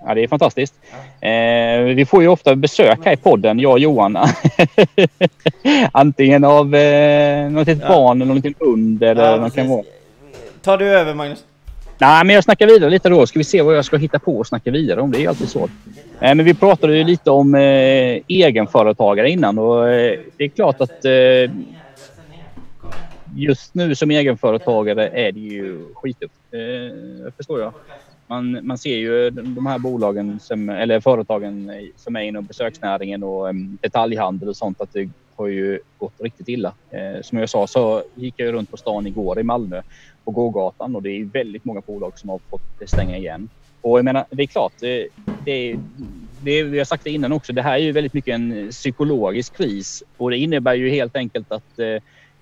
[0.06, 0.74] Ja, det är fantastiskt.
[1.20, 4.18] Eh, vi får ju ofta besök här i podden, jag och Johan.
[5.92, 7.88] Antingen av eh, något litet ja.
[7.88, 9.82] barn eller någon liten hund eller ja, något kan vara.
[10.62, 11.44] Tar du över Magnus?
[12.00, 13.26] Nej, men jag snackar vidare lite då.
[13.26, 15.10] Ska vi se vad jag ska hitta på och snacka vidare om.
[15.10, 15.68] Det är alltid så.
[16.20, 17.60] Eh, men vi pratade ju lite om eh,
[18.28, 21.50] egenföretagare innan och eh, det är klart att eh,
[23.34, 26.34] just nu som egenföretagare är det ju skitufft.
[26.50, 27.72] Eh, förstår jag.
[28.26, 33.48] Man, man ser ju de här bolagen, som, eller företagen som är inom besöksnäringen och
[33.48, 36.72] eh, detaljhandel och sånt att det har ju gått riktigt illa.
[36.90, 39.82] Eh, som jag sa så gick jag runt på stan igår i Malmö
[40.28, 43.48] på gågatan och det är väldigt många bolag som har fått stänga igen.
[43.80, 45.08] Och jag menar, det är klart, det,
[45.44, 45.78] det,
[46.42, 49.56] det, vi har sagt det innan också, det här är ju väldigt mycket en psykologisk
[49.56, 51.86] kris och det innebär ju helt enkelt att eh,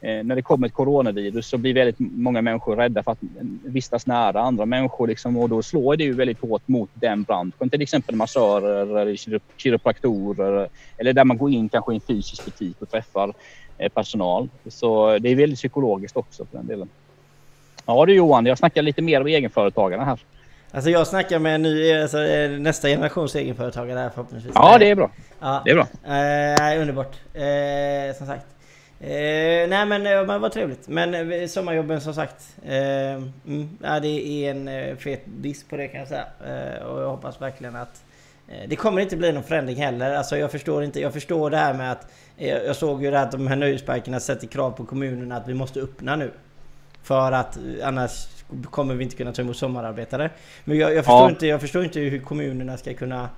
[0.01, 3.19] eh, när det kommer ett coronavirus så blir väldigt många människor rädda för att
[3.65, 7.71] vistas nära andra människor liksom, och då slår det ju väldigt hårt mot den branschen.
[7.71, 9.17] Till exempel massörer eller
[9.57, 10.69] kiropraktorer
[10.99, 13.35] eller där man går in kanske i en fysisk butik och träffar
[13.79, 14.49] eh, personal.
[14.69, 16.89] Så det är väldigt psykologiskt också för den delen.
[17.87, 20.19] Ja du Johan, jag snackar lite mer om egenföretagarna här.
[20.71, 24.53] Alltså jag snackar med ny, alltså, eh, nästa generations egenföretagare här förhoppningsvis.
[24.55, 25.11] Ja det är bra.
[25.41, 25.63] Ja.
[25.65, 25.87] Det är bra.
[26.75, 27.17] Eh, underbart.
[27.35, 28.47] Eh, som sagt.
[29.01, 30.89] Eh, nej men, eh, men vad trevligt.
[30.89, 32.57] Men eh, sommarjobben som sagt.
[32.65, 33.13] Eh,
[33.47, 34.09] mm, ja, det
[34.47, 36.25] är en fet diss på det kan jag säga.
[36.87, 38.03] Och jag hoppas verkligen att
[38.69, 40.15] det kommer inte bli någon förändring heller.
[40.15, 41.01] Alltså jag förstår inte.
[41.01, 44.47] Jag förstår det här med att jag såg ju det att de här nöjesparkerna sätter
[44.47, 46.31] krav på kommunerna att vi måste öppna nu.
[47.07, 48.27] För att annars
[48.71, 50.31] kommer vi inte kunna ta emot sommararbetare.
[50.65, 51.31] Men jag, jag förstår, ja.
[51.31, 53.29] inte, jag förstår inte hur kommunerna ska kunna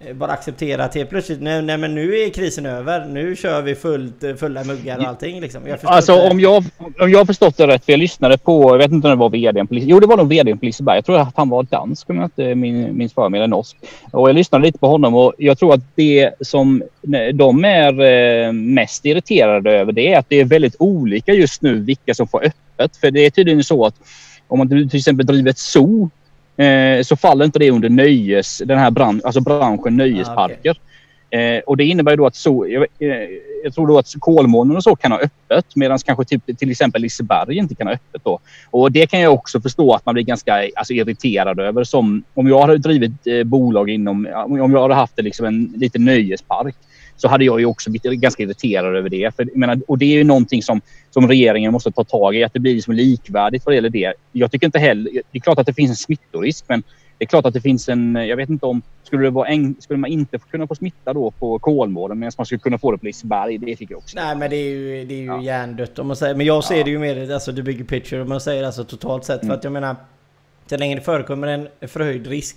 [0.00, 3.04] Eh, bara acceptera att helt plötsligt, nej, nej men nu är krisen över.
[3.06, 5.66] Nu kör vi fullt, eh, fulla muggar och allting liksom.
[5.66, 6.30] Jag alltså inte.
[6.30, 6.64] om jag,
[7.00, 9.30] om jag förstått det rätt, för jag lyssnade på, jag vet inte om det var
[9.30, 10.96] vdn på Jo det var nog vdn på Liseberg.
[10.96, 13.76] Jag tror att han var dansk om jag inte minns för mig, eller norsk.
[14.10, 16.82] Och jag lyssnade lite på honom och jag tror att det som
[17.34, 21.74] de är eh, mest irriterade över det är att det är väldigt olika just nu
[21.80, 22.67] vilka som får öppet.
[23.00, 23.94] För det är tydligen så att
[24.48, 26.10] om man till exempel driver ett zoo
[26.56, 30.70] eh, så faller inte det under nöjes, den här bran, alltså branschen nöjesparker.
[30.70, 31.56] Ah, okay.
[31.56, 33.28] eh, och det innebär då att så, jag, eh,
[33.64, 37.02] jag, tror då att Kolmården och så kan ha öppet medan kanske typ, till exempel
[37.02, 38.38] Liseberg inte kan ha öppet då.
[38.70, 41.84] Och det kan jag också förstå att man blir ganska alltså, irriterad över.
[41.84, 46.04] Som om jag hade drivit eh, bolag inom, om jag hade haft liksom en liten
[46.04, 46.76] nöjespark
[47.18, 49.36] så hade jag ju också blivit ganska irriterad över det.
[49.36, 52.52] För, menar, och det är ju någonting som, som regeringen måste ta tag i, att
[52.52, 54.12] det blir liksom likvärdigt vad det gäller det.
[54.32, 55.10] Jag tycker inte heller...
[55.12, 56.82] Det är klart att det finns en smittorisk, men
[57.18, 58.14] det är klart att det finns en...
[58.14, 58.82] Jag vet inte om...
[59.02, 62.46] Skulle, det vara en, skulle man inte kunna få smitta då på Kolmården medan man
[62.46, 63.58] skulle kunna få det på Liseberg?
[63.58, 64.16] Det tycker jag också.
[64.20, 65.42] Nej men det är ju, det är ju ja.
[65.42, 66.34] hjärndött om man säger.
[66.34, 66.84] Men jag ser ja.
[66.84, 69.42] det ju mer alltså the bigger picture om man säger alltså totalt sett.
[69.42, 69.48] Mm.
[69.48, 69.96] För att jag menar...
[70.66, 72.56] Så länge det förekommer en förhöjd risk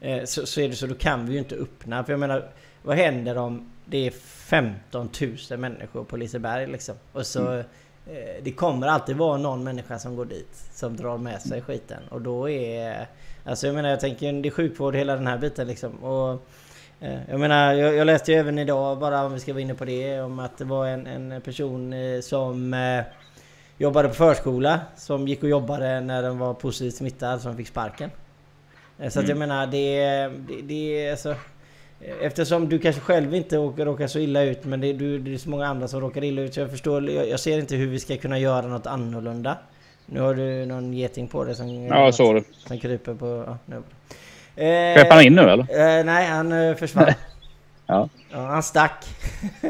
[0.00, 2.04] eh, så, så är det så då kan vi ju inte öppna.
[2.04, 2.44] För jag menar,
[2.82, 5.08] vad händer om det är 15
[5.50, 6.94] 000 människor på Liseberg liksom.
[7.12, 7.48] Och så...
[7.48, 7.64] Mm.
[8.06, 12.02] Eh, det kommer alltid vara någon människa som går dit som drar med sig skiten
[12.08, 13.06] och då är...
[13.44, 16.04] Alltså jag menar jag tänker det är sjukvård hela den här biten liksom.
[16.04, 16.42] Och,
[17.00, 19.74] eh, jag menar jag, jag läste ju även idag bara om vi ska vara inne
[19.74, 22.76] på det om att det var en, en person eh, som
[23.78, 28.10] jobbade på förskola som gick och jobbade när den var positivt smittad som fick sparken.
[28.98, 29.38] Så att jag mm.
[29.38, 31.34] menar det, det, det alltså
[32.22, 35.38] Eftersom du kanske själv inte råkar så illa ut men det är, du, det är
[35.38, 37.86] så många andra som råkar illa ut så jag förstår, jag, jag, ser inte hur
[37.86, 39.56] vi ska kunna göra något annorlunda.
[40.06, 41.86] Nu har du någon geting på dig som...
[41.86, 42.44] Ja, såg det.
[42.52, 43.44] Som kryper på...
[43.46, 43.82] Ja, nu.
[44.64, 45.98] Eh, han in nu eller?
[45.98, 47.06] Eh, nej, han eh, försvann.
[47.86, 48.08] ja.
[48.32, 48.38] ja.
[48.38, 49.06] Han stack.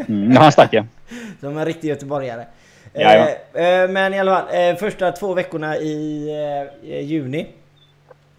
[0.09, 0.85] mm, han stack ja.
[1.41, 2.47] Som en riktig göteborgare.
[2.95, 6.29] Eh, eh, men i alla fall, eh, första två veckorna i
[6.83, 7.47] eh, juni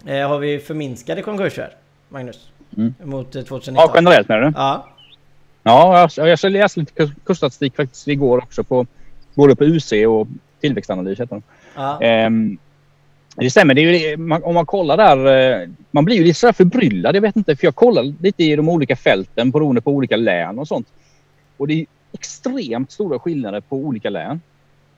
[0.05, 1.75] har vi förminskade konkurser,
[2.09, 2.52] Magnus.
[2.77, 2.93] Mm.
[3.03, 3.75] Mot 2019.
[3.75, 4.51] Ja, generellt menar du?
[4.55, 4.87] Ja.
[5.63, 8.85] Ja, jag, jag läste lite kursstatistik faktiskt igår också på
[9.33, 10.27] både på UC och
[10.61, 11.41] tillväxtanalys heter
[11.75, 12.01] ja.
[12.01, 12.57] Ehm,
[13.35, 13.73] det stämmer.
[13.73, 15.61] Det är, om man kollar där.
[15.61, 17.15] Eh, man blir ju lite sådär förbryllad.
[17.15, 20.59] Jag vet inte, för jag kollar lite i de olika fälten beroende på olika län
[20.59, 20.87] och sånt.
[21.57, 24.41] Och det är extremt stora skillnader på olika län.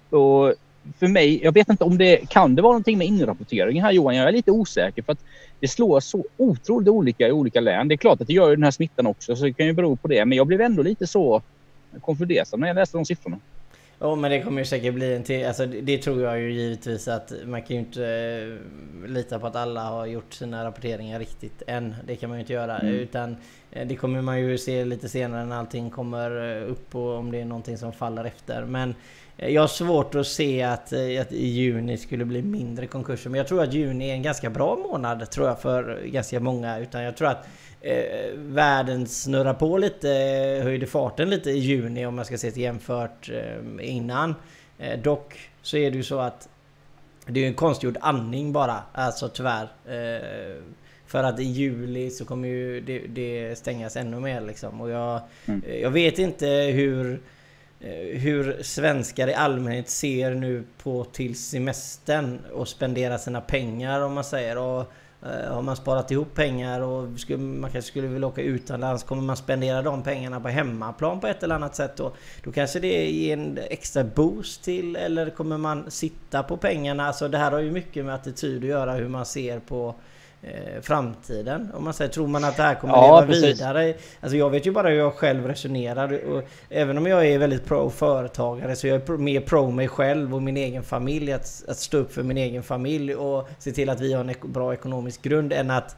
[0.09, 0.53] Och
[0.99, 4.15] för mig, jag vet inte om det kan det vara någonting med inrapporteringen här Johan.
[4.15, 5.19] Jag är lite osäker för att
[5.59, 7.87] det slår så otroligt olika i olika län.
[7.87, 9.73] Det är klart att det gör ju den här smittan också så det kan ju
[9.73, 10.25] bero på det.
[10.25, 11.41] Men jag blev ändå lite så
[12.01, 13.39] konfunderad när jag läste de siffrorna.
[13.99, 15.45] Ja men det kommer ju säkert bli en till.
[15.45, 19.55] Alltså det tror jag ju givetvis att man kan ju inte eh, lita på att
[19.55, 21.95] alla har gjort sina rapporteringar riktigt än.
[22.07, 22.79] Det kan man ju inte göra.
[22.79, 22.93] Mm.
[22.93, 23.37] Utan
[23.71, 27.31] eh, det kommer man ju se lite senare när allting kommer eh, upp och om
[27.31, 28.65] det är någonting som faller efter.
[28.65, 28.95] Men
[29.37, 33.29] jag har svårt att se att, att i juni skulle bli mindre konkurser.
[33.29, 36.79] Men jag tror att juni är en ganska bra månad tror jag för ganska många.
[36.79, 37.47] Utan jag tror att
[37.85, 40.07] eh, världen snurrar på lite,
[40.63, 44.35] höjde farten lite i juni om man ska se till jämfört eh, innan.
[44.79, 46.49] Eh, dock så är det ju så att
[47.27, 49.67] Det är en konstgjord andning bara, alltså tyvärr.
[51.07, 54.81] För att i juli så kommer ju det, det stängas ännu mer liksom.
[54.81, 55.63] Och jag, mm.
[55.81, 57.21] jag vet inte hur
[58.13, 64.23] hur svenskar i allmänhet ser nu på till semestern och spendera sina pengar om man
[64.23, 64.57] säger.
[64.57, 68.41] Och Eh, Eh, har man sparat ihop pengar och skulle, man kanske skulle vilja åka
[68.41, 72.13] utomlands kommer man spendera de pengarna på hemmaplan på ett eller annat sätt då,
[72.43, 77.07] då kanske det ger en extra boost till eller kommer man sitta på pengarna?
[77.07, 79.95] Alltså det här har ju mycket med attityd att göra hur man ser på
[80.81, 81.71] framtiden.
[81.73, 83.59] Om man säger, tror man att det här kommer ja, leva precis.
[83.59, 83.93] vidare?
[84.19, 86.25] Alltså jag vet ju bara hur jag själv resonerar.
[86.25, 90.35] Och även om jag är väldigt pro företagare så jag är mer pro mig själv
[90.35, 91.31] och min egen familj.
[91.31, 94.33] Att, att stå upp för min egen familj och se till att vi har en
[94.43, 95.97] bra ekonomisk grund än att eh,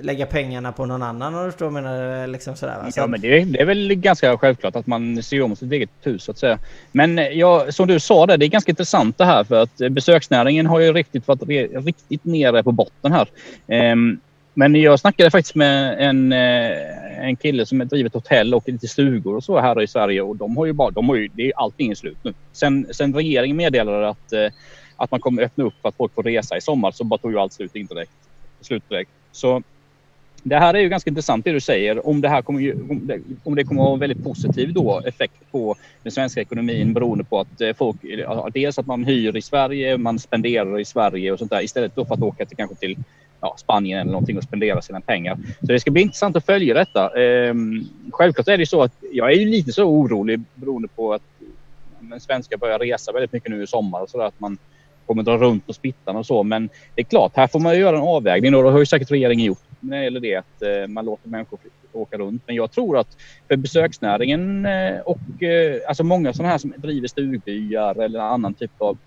[0.00, 2.26] lägga pengarna på någon annan om du förstår menar.
[2.26, 2.90] Liksom sådär, va?
[2.90, 5.72] Så ja men det är, det är, väl ganska självklart att man ser om sitt
[5.72, 6.58] eget hus så att säga.
[6.92, 9.76] Men eh, ja, som du sa det, det är ganska intressant det här för att
[9.90, 11.42] besöksnäringen har ju riktigt varit
[11.86, 13.28] riktigt nere på botten här.
[13.92, 14.20] Um,
[14.54, 18.88] men jag snackade faktiskt med en, eh, en kille som driver ett hotell och lite
[18.88, 21.42] stugor och så här i Sverige och de har ju bara, de har ju, det
[21.42, 22.34] är allting är slut nu.
[22.52, 24.50] Sen, sen regeringen meddelade att, eh,
[24.96, 27.32] att man kommer öppna upp för att folk får resa i sommar så bara tog
[27.32, 28.12] ju allt slut indirekt.
[28.60, 29.10] Slut direkt.
[29.34, 29.62] Så
[30.42, 32.06] det här är ju ganska intressant det du säger.
[32.06, 35.02] Om det här kommer, om det, om det kommer att ha en väldigt positiv då
[35.06, 37.96] effekt på den svenska ekonomin beroende på att eh, folk,
[38.52, 42.04] dels att man hyr i Sverige, man spenderar i Sverige och sånt där istället då
[42.04, 42.96] för att åka till kanske till
[43.40, 45.38] ja, Spanien eller någonting och spendera sina pengar.
[45.60, 47.20] Så det ska bli intressant att följa detta.
[47.20, 51.22] Ehm, självklart är det så att jag är ju lite så orolig beroende på att
[52.20, 54.58] svenskar börjar resa väldigt mycket nu i sommar och så där, att man
[55.06, 56.42] kommer dra runt på spittan och så.
[56.42, 59.10] Men det är klart, här får man göra en avvägning och det har ju säkert
[59.10, 61.58] regeringen gjort när det gäller det att eh, man låter människor
[61.92, 62.42] åka runt.
[62.46, 63.16] Men jag tror att
[63.48, 68.70] för besöksnäringen eh, och eh, alltså många sådana här som driver stugbyar eller annan typ
[68.78, 68.98] av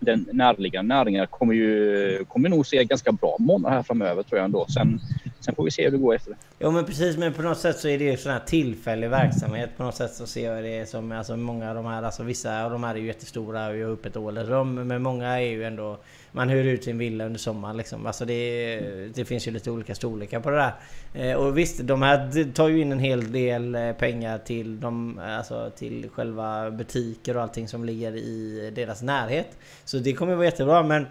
[0.00, 4.44] den närliggande näringen kommer ju kommer nog se ganska bra månader här framöver tror jag
[4.44, 4.66] ändå.
[4.66, 5.00] Sen,
[5.40, 6.36] sen får vi se hur det går efter det.
[6.58, 9.70] Jo men precis, men på något sätt så är det ju sån här tillfällig verksamhet.
[9.76, 12.64] På något sätt så ser jag det som, alltså många av de här, alltså vissa
[12.64, 14.74] av de här är ju jättestora och har öppet året rum.
[14.74, 15.98] Men många är ju ändå
[16.32, 18.06] man hyr ut sin villa under sommaren liksom.
[18.06, 18.80] Alltså det,
[19.14, 20.74] det finns ju lite olika storlekar på det där.
[21.14, 25.18] Eh, och visst, de här tar ju in en hel del eh, pengar till, de,
[25.18, 29.58] alltså till själva butiker och allting som ligger i deras närhet.
[29.84, 31.06] Så det kommer vara jättebra men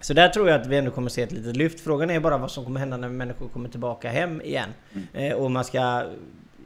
[0.00, 1.80] så där tror jag att vi ändå kommer se ett litet lyft.
[1.80, 4.68] Frågan är bara vad som kommer hända när människor kommer tillbaka hem igen.
[4.92, 5.06] Mm.
[5.12, 6.04] Eh, och man ska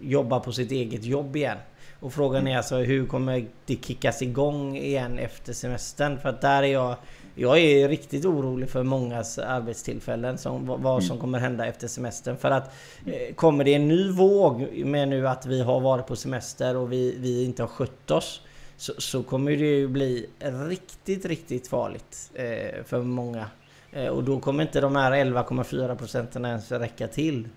[0.01, 1.59] jobba på sitt eget jobb igen.
[2.01, 6.19] Och frågan är alltså hur kommer det kickas igång igen efter semestern?
[6.19, 6.97] För att där är jag
[7.35, 11.21] jag är riktigt orolig för mångas arbetstillfällen, som, vad som mm.
[11.21, 12.37] kommer hända efter semestern.
[12.37, 12.75] För att
[13.07, 16.93] eh, kommer det en ny våg med nu att vi har varit på semester och
[16.93, 18.41] vi, vi inte har skött oss.
[18.77, 20.27] Så, så kommer det ju bli
[20.69, 23.47] riktigt, riktigt farligt eh, för många.
[23.93, 27.49] Eh, och då kommer inte de här 11,4 procenten ens räcka till.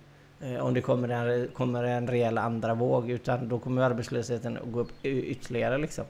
[0.42, 3.10] Eh, om det kommer en, kommer en rejäl andra våg.
[3.10, 6.06] Utan då kommer arbetslösheten att gå upp ytterligare liksom.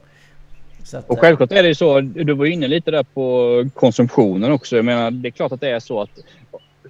[0.94, 4.76] Att, och självklart är det ju så, du var inne lite där på konsumtionen också.
[4.76, 6.10] Jag menar, det är klart att det är så att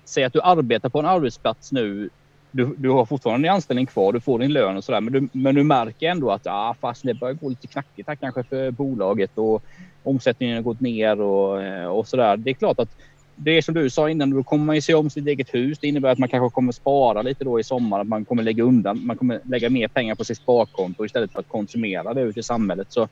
[0.04, 2.10] säg att du arbetar på en arbetsplats nu.
[2.50, 5.00] Du, du har fortfarande din anställning kvar, du får din lön och sådär.
[5.00, 8.16] Men du, men du märker ändå att ah, fast det börjar gå lite knackigt här
[8.16, 9.62] kanske för bolaget och
[10.02, 12.36] omsättningen har gått ner och, och sådär.
[12.36, 12.96] Det är klart att
[13.36, 15.78] det är som du sa innan, då kommer man ju se om sitt eget hus.
[15.78, 18.00] Det innebär att man kanske kommer spara lite då i sommar.
[18.00, 21.40] Att man kommer lägga undan, man kommer lägga mer pengar på sitt sparkonto istället för
[21.40, 22.86] att konsumera det ute i samhället.
[22.90, 23.08] Så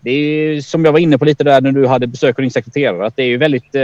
[0.00, 2.50] det är som jag var inne på lite där när du hade besök av din
[2.50, 3.06] sekreterare.
[3.06, 3.80] Att det är ju väldigt, eh,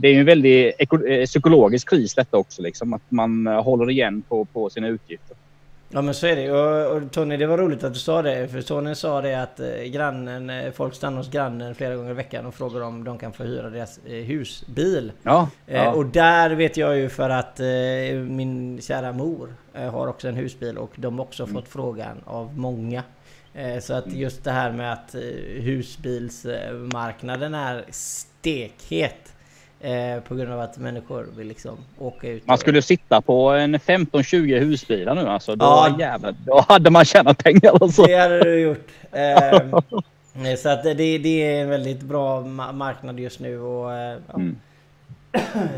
[0.00, 2.62] det är en väldigt eh, psykologisk kris detta också.
[2.62, 5.36] Liksom, att man eh, håller igen på, på sina utgifter.
[5.88, 6.52] Ja men så är det.
[6.52, 8.48] Och, och Tony, det var roligt att du sa det.
[8.48, 12.54] För Tony sa det att grannen, folk stannar hos grannen flera gånger i veckan och
[12.54, 15.12] frågar om de kan få hyra deras husbil.
[15.22, 15.92] Ja, ja.
[15.92, 17.60] Och där vet jag ju för att
[18.28, 19.48] min kära mor
[19.90, 21.54] har också en husbil och de har också mm.
[21.54, 23.02] fått frågan av många.
[23.56, 25.20] Eh, så att just det här med att eh,
[25.62, 29.32] husbilsmarknaden är stekhet.
[29.80, 32.46] Eh, på grund av att människor vill liksom åka ut.
[32.46, 35.56] Man skulle sitta på en 15-20 husbilar nu alltså.
[35.56, 35.96] Då, ja.
[35.98, 38.02] jävlar, då hade man tjänat pengar alltså.
[38.02, 38.88] Det hade du gjort.
[40.58, 42.40] så att det, det är en väldigt bra
[42.72, 43.60] marknad just nu.
[43.60, 44.34] Och, ja.
[44.34, 44.56] mm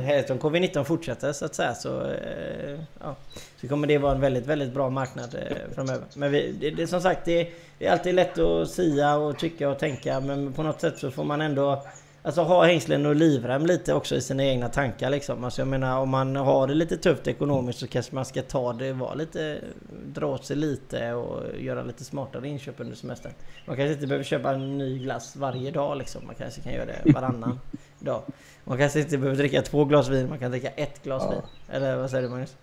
[0.02, 3.16] helst om covid-19 fortsätter så att säga så, eh, ja,
[3.60, 6.04] så kommer det vara en väldigt, väldigt bra marknad eh, framöver.
[6.14, 7.48] Men vi, det, det, som sagt, det,
[7.78, 11.10] det, är alltid lätt att sia och tycka och tänka men på något sätt så
[11.10, 11.82] får man ändå
[12.22, 15.44] Alltså ha hängslen och livrem lite också i sina egna tankar liksom.
[15.44, 18.72] Alltså jag menar om man har det lite tufft ekonomiskt så kanske man ska ta
[18.72, 19.58] det, vara lite,
[20.06, 23.32] dra åt sig lite och göra lite smartare inköp under semestern.
[23.66, 26.26] Man kanske inte behöver köpa en ny glass varje dag liksom.
[26.26, 27.60] Man kanske kan göra det varannan
[27.98, 28.22] dag.
[28.68, 31.30] Man kanske inte behöver dricka två glas vin, man kan dricka ett glas ja.
[31.30, 31.40] vin.
[31.76, 32.56] Eller vad säger du Magnus?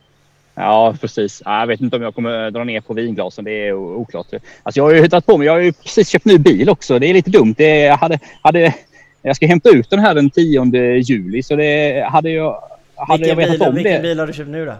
[0.55, 1.41] Ja, precis.
[1.45, 3.45] Jag vet inte om jag kommer dra ner på vinglasen.
[3.45, 4.27] Det är oklart.
[4.63, 5.45] Alltså jag har ju hittat på mig.
[5.45, 6.99] Jag har ju precis köpt ny bil också.
[6.99, 7.55] Det är lite dumt.
[7.57, 8.73] Det jag, hade, hade,
[9.21, 11.43] jag ska hämta ut den här den 10 juli.
[11.43, 12.63] Så det hade jag...
[12.95, 14.01] Hade vilken jag bil, om vilken det.
[14.01, 14.73] bil har du köpt nu då?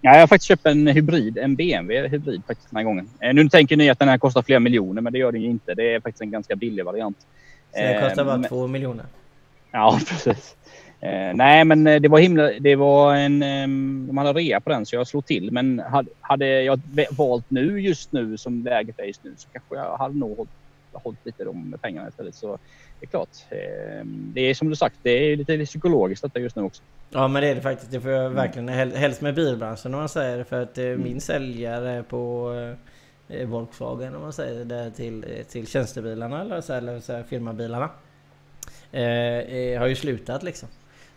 [0.00, 1.38] Ja, jag har faktiskt köpt en hybrid.
[1.38, 3.08] En BMW hybrid faktiskt den här gången.
[3.20, 5.48] Eh, nu tänker ni att den här kostar flera miljoner, men det gör den ju
[5.48, 5.74] inte.
[5.74, 7.16] Det är faktiskt en ganska billig variant.
[7.74, 9.04] Så det kostar bara eh, två miljoner?
[9.72, 10.56] Ja, precis.
[11.00, 12.50] Eh, nej, men eh, det var himla.
[12.60, 13.42] Det var en.
[13.42, 13.68] Eh,
[14.06, 15.52] de hade rea på den så jag slog till.
[15.52, 19.74] Men hade, hade jag valt nu just nu som läget är just nu så kanske
[19.74, 20.50] jag hade nog hållit,
[20.92, 22.34] hållit lite de pengarna istället.
[22.34, 22.58] Så
[23.00, 23.28] det är klart.
[23.50, 26.82] Eh, det är som du sagt, det är lite psykologiskt detta just nu också.
[27.10, 27.92] Ja, men det är det faktiskt.
[27.92, 28.96] Det får jag verkligen mm.
[28.96, 30.44] helst med bilbranschen om man säger det.
[30.44, 31.02] För att eh, mm.
[31.02, 32.52] min säljare på
[33.28, 37.90] eh, Volkswagen om man säger det till, till tjänstebilarna eller, så, eller så firmabilarna.
[38.92, 40.68] Eh, har ju slutat liksom.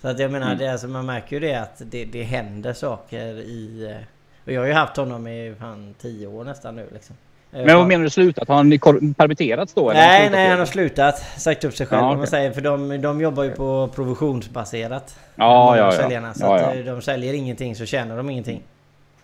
[0.01, 0.57] Så att jag menar, mm.
[0.57, 3.88] det, alltså, man märker ju det att det, det händer saker i...
[3.91, 4.07] Eh,
[4.45, 7.15] och jag har ju haft honom i fan tio år nästan nu liksom.
[7.51, 8.47] Eh, Men vad menar du slutat?
[8.47, 9.89] Har han permitterats då?
[9.89, 11.24] Eller nej, nej han har slutat.
[11.38, 12.17] Sagt upp sig själv ja, okay.
[12.17, 12.51] man säger.
[12.51, 15.19] För de, de jobbar ju på provisionsbaserat.
[15.36, 15.91] Ja, ja, ja.
[15.91, 16.34] Säljarna.
[16.34, 16.67] Så ja, ja.
[16.67, 18.61] Att eh, de säljer ingenting så tjänar de ingenting.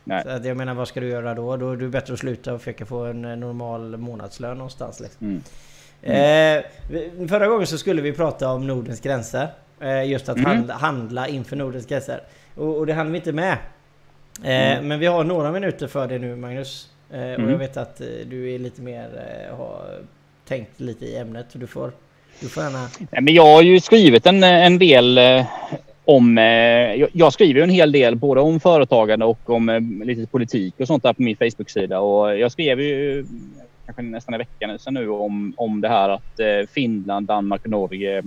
[0.03, 0.23] Nej.
[0.23, 1.57] Så att jag menar vad ska du göra då?
[1.57, 5.27] Då är det bättre att sluta och försöka få en normal månadslön någonstans liksom.
[5.27, 5.43] Mm.
[6.03, 6.63] Mm.
[6.89, 9.47] Eh, förra gången så skulle vi prata om Nordens gränser.
[9.81, 10.51] Eh, just att mm.
[10.51, 12.21] handla, handla inför Nordens gränser.
[12.55, 13.57] Och, och det hann vi inte med.
[14.43, 14.87] Eh, mm.
[14.87, 16.87] Men vi har några minuter för det nu Magnus.
[17.13, 17.45] Eh, mm.
[17.45, 19.09] Och jag vet att du är lite mer,
[19.57, 19.81] har
[20.47, 21.45] tänkt lite i ämnet.
[21.53, 21.91] Du får,
[22.39, 22.87] du får gärna...
[23.11, 25.19] Nej, men jag har ju skrivit en, en del
[26.05, 26.37] om...
[27.13, 31.13] Jag skriver en hel del både om företagande och om lite politik och sånt där
[31.13, 31.99] på min Facebook-sida.
[31.99, 33.25] Och jag skrev ju
[33.95, 37.69] kanske nästan en vecka sedan nu om, om det här att eh, Finland, Danmark och
[37.69, 38.23] Norge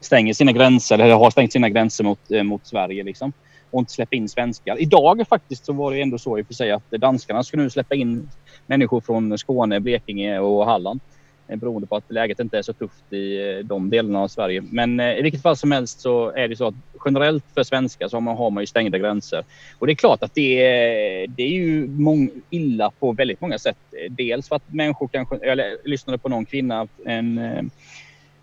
[0.00, 3.32] stänger sina gränser eller har stängt sina gränser mot, eh, mot Sverige liksom.
[3.70, 4.80] Och inte släpper in svenskar.
[4.80, 7.70] Idag faktiskt så var det ändå så i och för sig att danskarna ska nu
[7.70, 8.30] släppa in
[8.66, 11.00] människor från Skåne, Blekinge och Halland.
[11.48, 14.62] Eh, beroende på att läget inte är så tufft i eh, de delarna av Sverige.
[14.70, 16.74] Men eh, i vilket fall som helst så är det så att
[17.04, 19.44] generellt för svenskar så har man, ju stängda gränser.
[19.78, 23.58] Och det är klart att det är, det är ju mång, illa på väldigt många
[23.58, 23.76] sätt.
[24.10, 27.70] Dels för att människor kanske, jag lyssnade på någon kvinna, en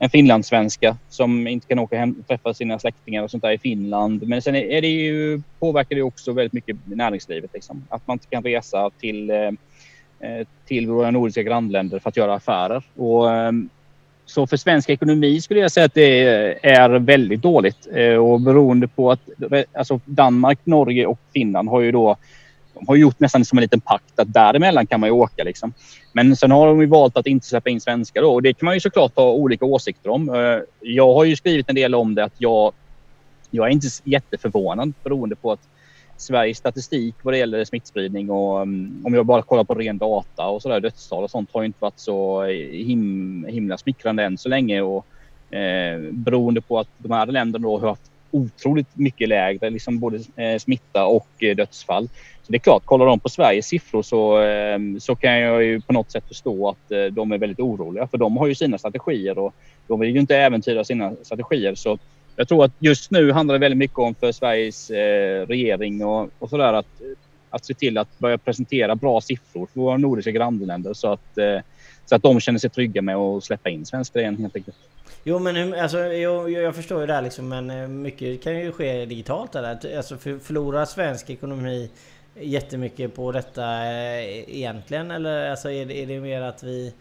[0.03, 3.57] en finlandssvenska som inte kan åka hem och träffa sina släktingar och sånt där i
[3.57, 4.27] Finland.
[4.27, 7.53] Men sen är det ju, påverkar det också väldigt mycket näringslivet.
[7.53, 7.85] Liksom.
[7.89, 9.51] Att man inte kan resa till, eh,
[10.23, 12.83] Eh, till våra nordiska grannländer för att göra affärer.
[12.95, 13.69] Och, ehm,
[14.25, 16.19] så för svensk ekonomi skulle jag säga att det
[16.63, 17.87] är väldigt dåligt.
[17.93, 19.19] Eh, och beroende på att
[19.73, 22.17] alltså Danmark, Norge och Finland har ju då
[22.73, 25.43] de har gjort nästan som en liten pakt att däremellan kan man ju åka.
[25.43, 25.73] Liksom.
[26.13, 28.73] Men sen har de ju valt att inte släppa in svenskar och det kan man
[28.73, 30.29] ju såklart ha olika åsikter om.
[30.29, 32.73] Eh, jag har ju skrivit en del om det att jag,
[33.49, 35.67] jag är inte jätteförvånad beroende på att
[36.21, 40.47] Sveriges statistik vad det gäller smittspridning och um, om jag bara kollar på ren data
[40.47, 44.81] och sådär dödstal och sånt har inte varit så him, himla smickrande än så länge
[44.81, 45.05] och
[45.55, 50.17] eh, beroende på att de här länderna då har haft otroligt mycket lägre liksom både
[50.35, 52.09] eh, smitta och eh, dödsfall
[52.51, 55.93] det är klart, kollar de på Sveriges siffror så, eh, så kan jag ju på
[55.93, 58.07] något sätt förstå att eh, de är väldigt oroliga.
[58.07, 59.53] För de har ju sina strategier och
[59.87, 61.75] de vill ju inte äventyra sina strategier.
[61.75, 61.97] Så
[62.35, 66.29] jag tror att just nu handlar det väldigt mycket om för Sveriges eh, regering och,
[66.39, 67.01] och sådär att,
[67.49, 71.59] att se till att börja presentera bra siffror för våra nordiska grannländer så att, eh,
[72.05, 74.77] så att de känner sig trygga med att släppa in svenskar igen helt enkelt.
[75.23, 78.71] Jo men alltså, jo, jag förstår ju det här liksom men eh, mycket kan ju
[78.71, 79.51] ske digitalt.
[79.51, 79.97] där.
[79.97, 81.89] Alltså förlorar svensk ekonomi
[82.35, 85.11] jättemycket på detta eh, egentligen?
[85.11, 86.93] Eller alltså är det, är det mer att vi...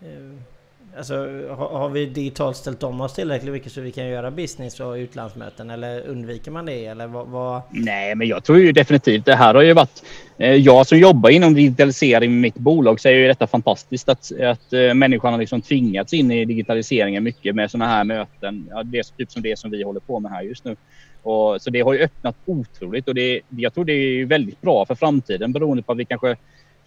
[0.00, 0.57] Eh,
[0.96, 1.14] Alltså
[1.50, 5.70] har vi digitalt ställt om oss tillräckligt mycket så vi kan göra business och utlandsmöten?
[5.70, 6.86] Eller undviker man det?
[6.86, 7.62] Eller vad, vad...
[7.70, 10.02] Nej, men jag tror ju definitivt det här har ju varit...
[10.38, 14.72] Eh, jag som jobbar inom digitalisering med mitt bolag säger ju detta fantastiskt att, att
[14.72, 18.68] eh, människan har liksom tvingats in i digitaliseringen mycket med sådana här möten.
[18.70, 20.76] Ja, det är typ som det som vi håller på med här just nu.
[21.22, 24.86] Och, så det har ju öppnat otroligt och det, jag tror det är väldigt bra
[24.86, 26.36] för framtiden beroende på att vi kanske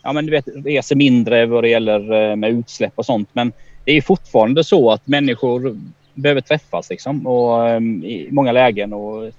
[0.04, 3.30] ja, men du vet, reser mindre vad det gäller eh, med utsläpp och sånt.
[3.34, 3.52] Men
[3.86, 5.78] det är fortfarande så att människor
[6.14, 9.32] behöver träffas liksom, och, um, i många lägen och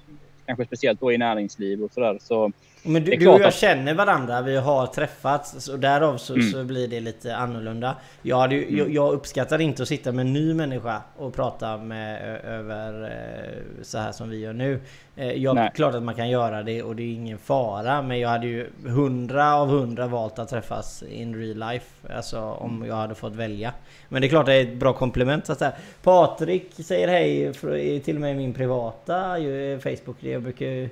[0.46, 2.18] kanske speciellt då i näringsliv och sådär.
[2.20, 2.52] Så,
[2.82, 3.54] men du, du och jag att...
[3.54, 6.50] känner varandra, vi har träffats och därav så, mm.
[6.50, 7.96] så blir det lite annorlunda.
[8.22, 8.78] Jag, hade, mm.
[8.78, 13.82] jag, jag, uppskattar inte att sitta med en ny människa och prata med över eh,
[13.82, 14.80] så här som vi gör nu.
[15.16, 18.28] Eh, jag, klart att man kan göra det och det är ingen fara men jag
[18.28, 22.14] hade ju hundra av hundra valt att träffas in real life.
[22.16, 23.72] Alltså om jag hade fått välja.
[24.08, 25.72] Men det är klart det är ett bra komplement så säga.
[26.02, 29.36] Patrik säger hej till och med i min privata
[29.82, 30.16] Facebook.
[30.20, 30.88] Jag brukar ju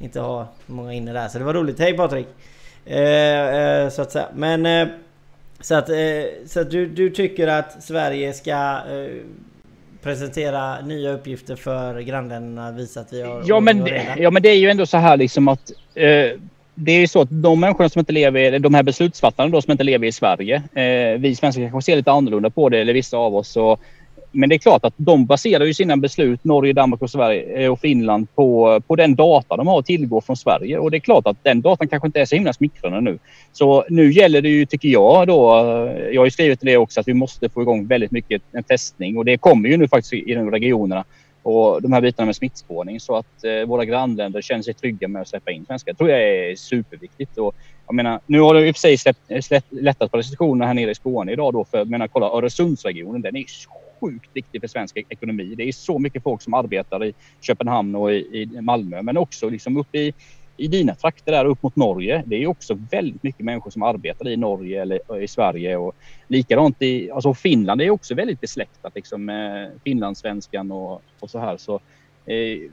[0.00, 1.28] inte ha många inne där.
[1.28, 1.78] Så det var roligt.
[1.78, 2.26] Hej Patrik!
[2.86, 4.26] Eh, eh, så att säga.
[4.34, 4.66] Men...
[4.66, 4.88] Eh,
[5.62, 5.90] så att,
[6.46, 8.80] så att du, du tycker att Sverige ska
[10.02, 13.42] presentera nya uppgifter för grannländerna, visa att vi har...
[13.46, 15.72] Ja men, ja men det är ju ändå så här liksom att
[16.74, 19.72] det är ju så att de människorna som inte lever, de här beslutsfattarna då som
[19.72, 23.16] inte lever i Sverige, eh, vi svenskar kanske ser lite annorlunda på det, eller vissa
[23.16, 23.48] av oss.
[23.48, 23.78] Så
[24.32, 27.72] men det är klart att de baserar ju sina beslut, Norge, Danmark och Sverige eh,
[27.72, 30.78] och Finland, på, på den data de har att tillgå från Sverige.
[30.78, 33.18] Och det är klart att den datan kanske inte är så himla smickrande nu.
[33.52, 37.00] Så nu gäller det ju, tycker jag då, eh, jag har ju skrivit det också,
[37.00, 40.12] att vi måste få igång väldigt mycket en testning och det kommer ju nu faktiskt
[40.12, 41.04] i de regionerna
[41.42, 45.22] och de här bitarna med smittspårning så att eh, våra grannländer känner sig trygga med
[45.22, 45.92] att släppa in svenskar.
[45.92, 47.38] Det tror jag är superviktigt.
[47.38, 47.54] Och,
[47.86, 50.74] jag menar, nu har det i och för sig släppt, släppt, lättat på restriktionerna här
[50.74, 53.40] nere i Skåne idag då för jag menar, kolla Öresundsregionen, den är
[54.00, 55.54] sjukt viktig för svensk ekonomi.
[55.56, 59.48] Det är så mycket folk som arbetar i Köpenhamn och i, i Malmö, men också
[59.48, 60.12] liksom uppe i,
[60.56, 62.22] i dina trakter där upp mot Norge.
[62.26, 65.94] Det är också väldigt mycket människor som arbetar i Norge eller eh, i Sverige och
[66.28, 71.56] likadant i alltså Finland är också väldigt besläktat liksom med finlandssvenskan och, och så här.
[71.56, 71.74] Så
[72.26, 72.70] eh,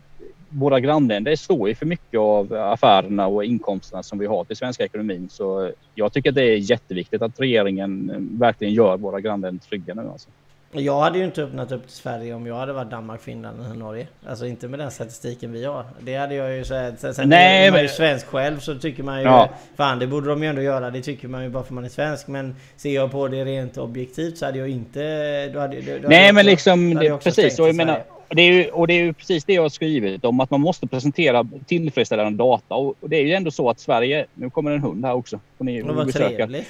[0.49, 4.83] våra grannländer står ju för mycket av affärerna och inkomsterna som vi har till svenska
[4.83, 5.29] ekonomin.
[5.29, 9.93] Så jag tycker att det är jätteviktigt att regeringen eh, verkligen gör våra grannländer trygga
[9.93, 10.09] nu.
[10.09, 10.29] Alltså.
[10.71, 13.75] Jag hade ju inte öppnat upp till Sverige om jag hade varit Danmark, Finland eller
[13.75, 14.07] Norge.
[14.27, 15.85] Alltså inte med den statistiken vi har.
[15.99, 16.95] Det hade jag ju såhär...
[16.97, 19.23] Sen, sen Nej, är man ju svensk själv så tycker man ju...
[19.23, 19.49] Ja.
[19.75, 20.89] Fan det borde de ju ändå göra.
[20.89, 22.27] Det tycker man ju bara för man är svensk.
[22.27, 24.99] Men ser jag på det rent objektivt så hade jag inte...
[25.47, 26.95] Då hade, då hade Nej men också, liksom...
[26.95, 27.59] Det, precis.
[27.59, 30.25] Och jag menar, det är ju, och det är ju precis det jag har skrivit
[30.25, 32.75] om att man måste presentera tillfredsställande data.
[32.75, 34.25] Och det är ju ändå så att Sverige...
[34.33, 35.39] Nu kommer en hund här också.
[35.57, 36.67] Får ni var trevligt.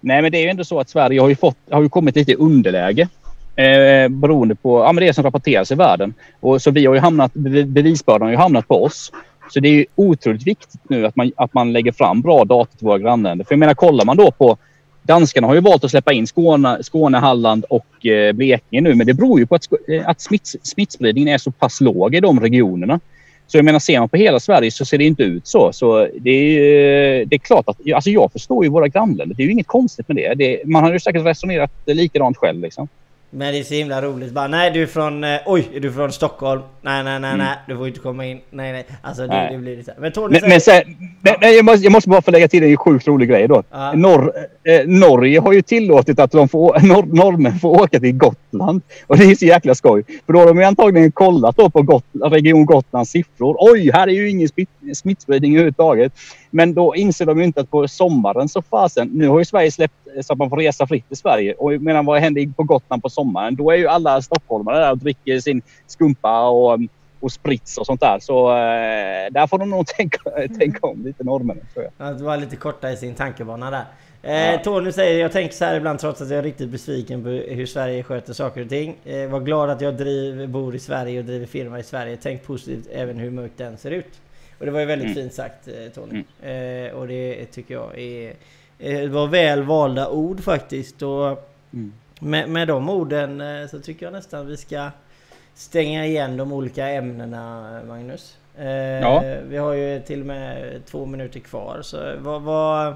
[0.00, 2.16] Nej men det är ju ändå så att Sverige har ju, fått, har ju kommit
[2.16, 3.08] lite i underläge.
[3.58, 6.14] Eh, beroende på ja, men det som rapporteras i världen.
[6.40, 7.34] Och så vi har ju hamnat,
[7.66, 9.12] bevisbördan har ju hamnat på oss.
[9.50, 12.76] Så det är ju otroligt viktigt nu att man, att man lägger fram bra data
[12.76, 13.44] till våra grannländer.
[13.44, 14.56] För jag menar, kollar man då på
[15.02, 18.94] Danskarna har ju valt att släppa in Skåne, Skåne Halland och eh, Blekinge nu.
[18.94, 22.20] Men det beror ju på att, eh, att smitt, smittspridningen är så pass låg i
[22.20, 23.00] de regionerna.
[23.46, 25.72] Så jag menar, ser man på hela Sverige så ser det inte ut så.
[25.72, 27.92] Så det är, det är klart att...
[27.94, 29.36] Alltså jag förstår ju våra grannländer.
[29.36, 30.34] Det är ju inget konstigt med det.
[30.34, 32.62] det man har ju säkert resonerat likadant själv.
[32.62, 32.88] Liksom.
[33.30, 35.92] Men det är så himla roligt bara nej du är från eh, oj är du
[35.92, 36.62] från Stockholm?
[36.82, 37.46] Nej nej nej mm.
[37.46, 38.40] nej du får inte komma in.
[38.50, 38.86] Nej nej.
[39.02, 39.52] Alltså det, nej.
[39.52, 40.82] det blir lite Men Tony men, men sen,
[41.20, 43.62] nej, nej, jag, måste, jag måste bara få lägga till en sjukt rolig grej då.
[43.70, 43.92] Ah.
[43.92, 44.32] Norr,
[44.64, 48.82] eh, Norge har ju tillåtit att de får, norr, norrmän får åka till Gotland.
[49.06, 50.04] Och det är så jäkla skoj.
[50.26, 53.56] För då har de ju antagligen kollat då på Got, Region Gotlands siffror.
[53.58, 56.12] Oj, här är ju ingen smitt, smittspridning överhuvudtaget.
[56.50, 59.70] Men då inser de ju inte att på sommaren så fasen, nu har ju Sverige
[59.70, 61.54] släppt så att man får resa fritt i Sverige.
[61.54, 63.54] Och medan vad händer på Gotland på sommaren?
[63.56, 66.78] Då är ju alla stockholmare där och dricker sin skumpa och,
[67.20, 68.18] och sprits och sånt där.
[68.20, 70.20] Så eh, där får de nog tänka,
[70.58, 72.08] tänka om lite norrmännen tror jag.
[72.08, 73.84] Att vara lite korta i sin tankebana där.
[74.22, 74.58] Eh, ja.
[74.58, 77.66] Tony säger, jag tänker så här ibland trots att jag är riktigt besviken på hur
[77.66, 78.96] Sverige sköter saker och ting.
[79.04, 82.18] Eh, var glad att jag driver, bor i Sverige och driver firma i Sverige.
[82.22, 84.20] Tänk positivt även hur mörkt den ser ut.
[84.58, 85.14] Och det var ju väldigt mm.
[85.14, 86.24] fint sagt eh, Tony.
[86.42, 86.86] Mm.
[86.86, 88.32] Eh, och det tycker jag är
[88.78, 91.02] det eh, var väl valda ord faktiskt.
[91.02, 91.92] Och mm.
[92.20, 94.90] med, med de orden eh, så tycker jag nästan vi ska
[95.54, 98.36] stänga igen de olika ämnena Magnus.
[98.58, 98.68] Eh,
[99.00, 99.24] ja.
[99.48, 101.78] Vi har ju till och med två minuter kvar.
[101.82, 102.94] Så vad, vad,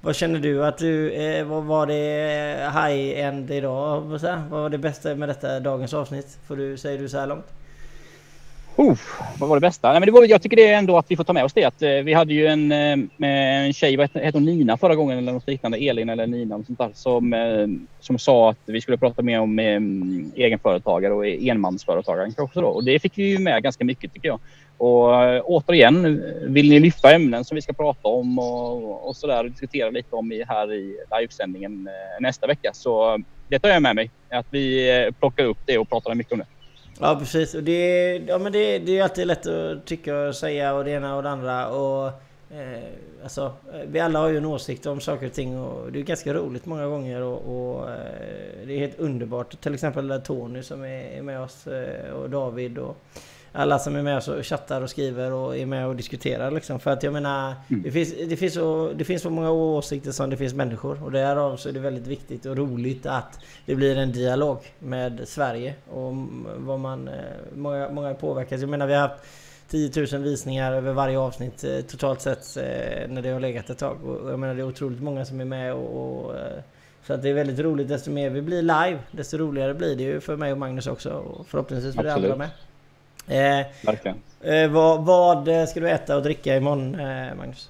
[0.00, 1.44] vad känner du att du...
[1.44, 4.00] Vad var det high-end idag?
[4.00, 6.38] Vad var det bästa med detta dagens avsnitt?
[6.46, 7.46] Får du, säger du så här långt?
[8.78, 8.98] Oh,
[9.38, 9.90] vad var det bästa?
[9.90, 11.52] Nej, men det var, jag tycker det är ändå att vi får ta med oss
[11.52, 11.64] det.
[11.64, 12.98] Att, eh, vi hade ju en, eh,
[13.28, 16.66] en tjej, vad hette hon, Nina förra gången eller något liknande, Elin eller Nina och
[16.66, 17.66] sånt där, som, eh,
[18.00, 19.80] som sa att vi skulle prata mer om eh,
[20.44, 22.68] egenföretagare och enmansföretagare också då.
[22.68, 24.40] Och det fick vi ju med ganska mycket tycker jag.
[24.76, 29.26] Och eh, återigen, vill ni lyfta ämnen som vi ska prata om och, och så
[29.26, 33.18] där och diskutera lite om i, här i livesändningen eh, nästa vecka så
[33.48, 34.10] det tar jag med mig.
[34.30, 36.46] Att vi eh, plockar upp det och pratar mycket om det.
[37.00, 37.54] Ja precis.
[37.54, 40.90] Och det, ja, men det, det är alltid lätt att tycka och säga och det
[40.90, 41.68] ena och det andra.
[41.68, 42.12] Och
[42.50, 42.84] Eh,
[43.22, 46.02] alltså, eh, vi alla har ju en åsikt om saker och ting och det är
[46.02, 49.60] ganska roligt många gånger och, och eh, det är helt underbart.
[49.60, 52.96] Till exempel Tony som är med oss eh, och David och
[53.58, 56.80] alla som är med och chattar och skriver och är med och diskuterar liksom.
[56.80, 57.82] För att jag menar, mm.
[57.82, 61.04] det, finns, det, finns så, det finns så många åsikter som det finns människor.
[61.04, 65.28] Och därav så är det väldigt viktigt och roligt att det blir en dialog med
[65.28, 65.74] Sverige.
[65.90, 66.12] Och
[66.56, 67.10] vad man,
[67.54, 68.60] många, många påverkas.
[68.60, 69.24] Jag menar vi har haft
[69.68, 73.78] 10 000 visningar över varje avsnitt eh, totalt sett eh, när det har legat ett
[73.78, 74.04] tag.
[74.04, 76.62] Och jag menar det är otroligt många som är med och, och eh,
[77.06, 77.88] så att det är väldigt roligt.
[77.88, 81.10] Desto mer vi blir live, desto roligare blir det ju för mig och Magnus också.
[81.10, 82.30] Och förhoppningsvis för Absolut.
[82.30, 82.50] andra med.
[83.28, 84.16] Eh, Verkligen.
[84.44, 87.68] Eh, vad, vad, ska du äta och dricka imorgon eh, Magnus?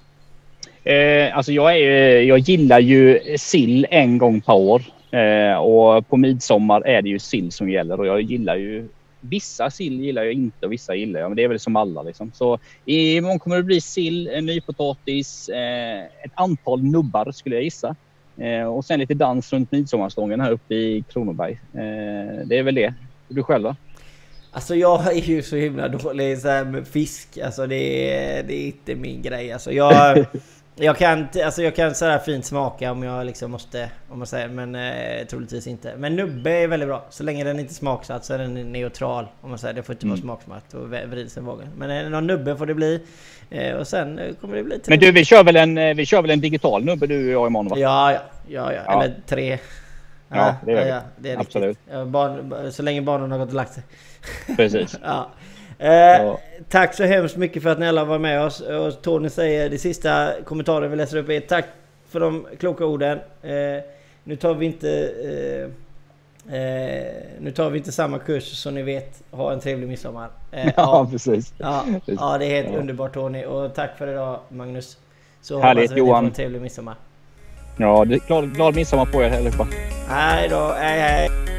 [0.83, 4.81] Eh, alltså jag, är, jag gillar ju sill en gång per år.
[5.11, 8.87] Eh, och på midsommar är det ju sill som gäller och jag gillar ju
[9.21, 12.03] Vissa sill gillar jag inte och vissa gillar jag, men det är väl som alla.
[12.03, 12.31] Liksom.
[12.35, 17.95] Så imorgon kommer det bli sill, nypotatis, eh, ett antal nubbar skulle jag gissa.
[18.37, 21.51] Eh, och sen lite dans runt midsommarstången här uppe i Kronoberg.
[21.73, 22.93] Eh, det är väl det.
[23.27, 23.75] Du själv då?
[24.51, 27.37] Alltså jag är ju så himla dålig så här med fisk.
[27.37, 29.51] Alltså det är, det är inte min grej.
[29.51, 30.25] Alltså jag...
[30.81, 34.47] Jag kan, alltså jag kan sådär fint smaka om jag liksom måste, om man säger,
[34.47, 35.93] men eh, troligtvis inte.
[35.97, 37.05] Men nubbe är väldigt bra.
[37.09, 39.27] Så länge den inte smaksatt så är den neutral.
[39.41, 40.27] Om man säger, det får inte mm.
[40.27, 41.67] vara smaksatt och vrids en vågen.
[41.77, 43.01] Men eh, någon nubbe får det bli.
[43.49, 44.91] Eh, och sen eh, kommer det bli tre.
[44.91, 47.43] Men du, vi kör väl en, eh, vi kör väl en digital nubbe du och
[47.43, 47.77] jag imorgon va?
[47.77, 48.81] Ja, ja, ja, ja.
[48.87, 49.03] ja.
[49.03, 49.59] eller tre.
[50.29, 50.89] Ja, ja det gör vi.
[50.89, 51.77] Ja, det är Absolut.
[52.07, 53.83] Barn, så länge barnen har gått och lagt sig.
[54.55, 54.99] Precis.
[55.03, 55.29] ja.
[55.79, 56.35] Eh,
[56.69, 58.61] tack så hemskt mycket för att ni alla var med oss.
[58.61, 61.65] Och Tony säger, det sista kommentaren vi läser upp är tack
[62.09, 63.19] för de kloka orden.
[63.41, 63.83] Eh,
[64.23, 65.11] nu tar vi inte...
[65.23, 65.69] Eh,
[66.55, 69.23] eh nu tar vi inte samma kurs så ni vet.
[69.31, 70.29] Ha en trevlig midsommar.
[70.51, 71.53] Eh, ja, ja, precis.
[71.57, 72.79] Ja, ja, det är helt ja.
[72.79, 73.45] underbart Tony.
[73.45, 74.97] Och tack för idag Magnus.
[75.41, 76.25] Så Härligt Johan.
[76.25, 76.95] en trevlig midsommar.
[77.77, 79.67] Ja, glad, glad midsommar på er allihopa.
[80.07, 81.58] Hej då, hej hej.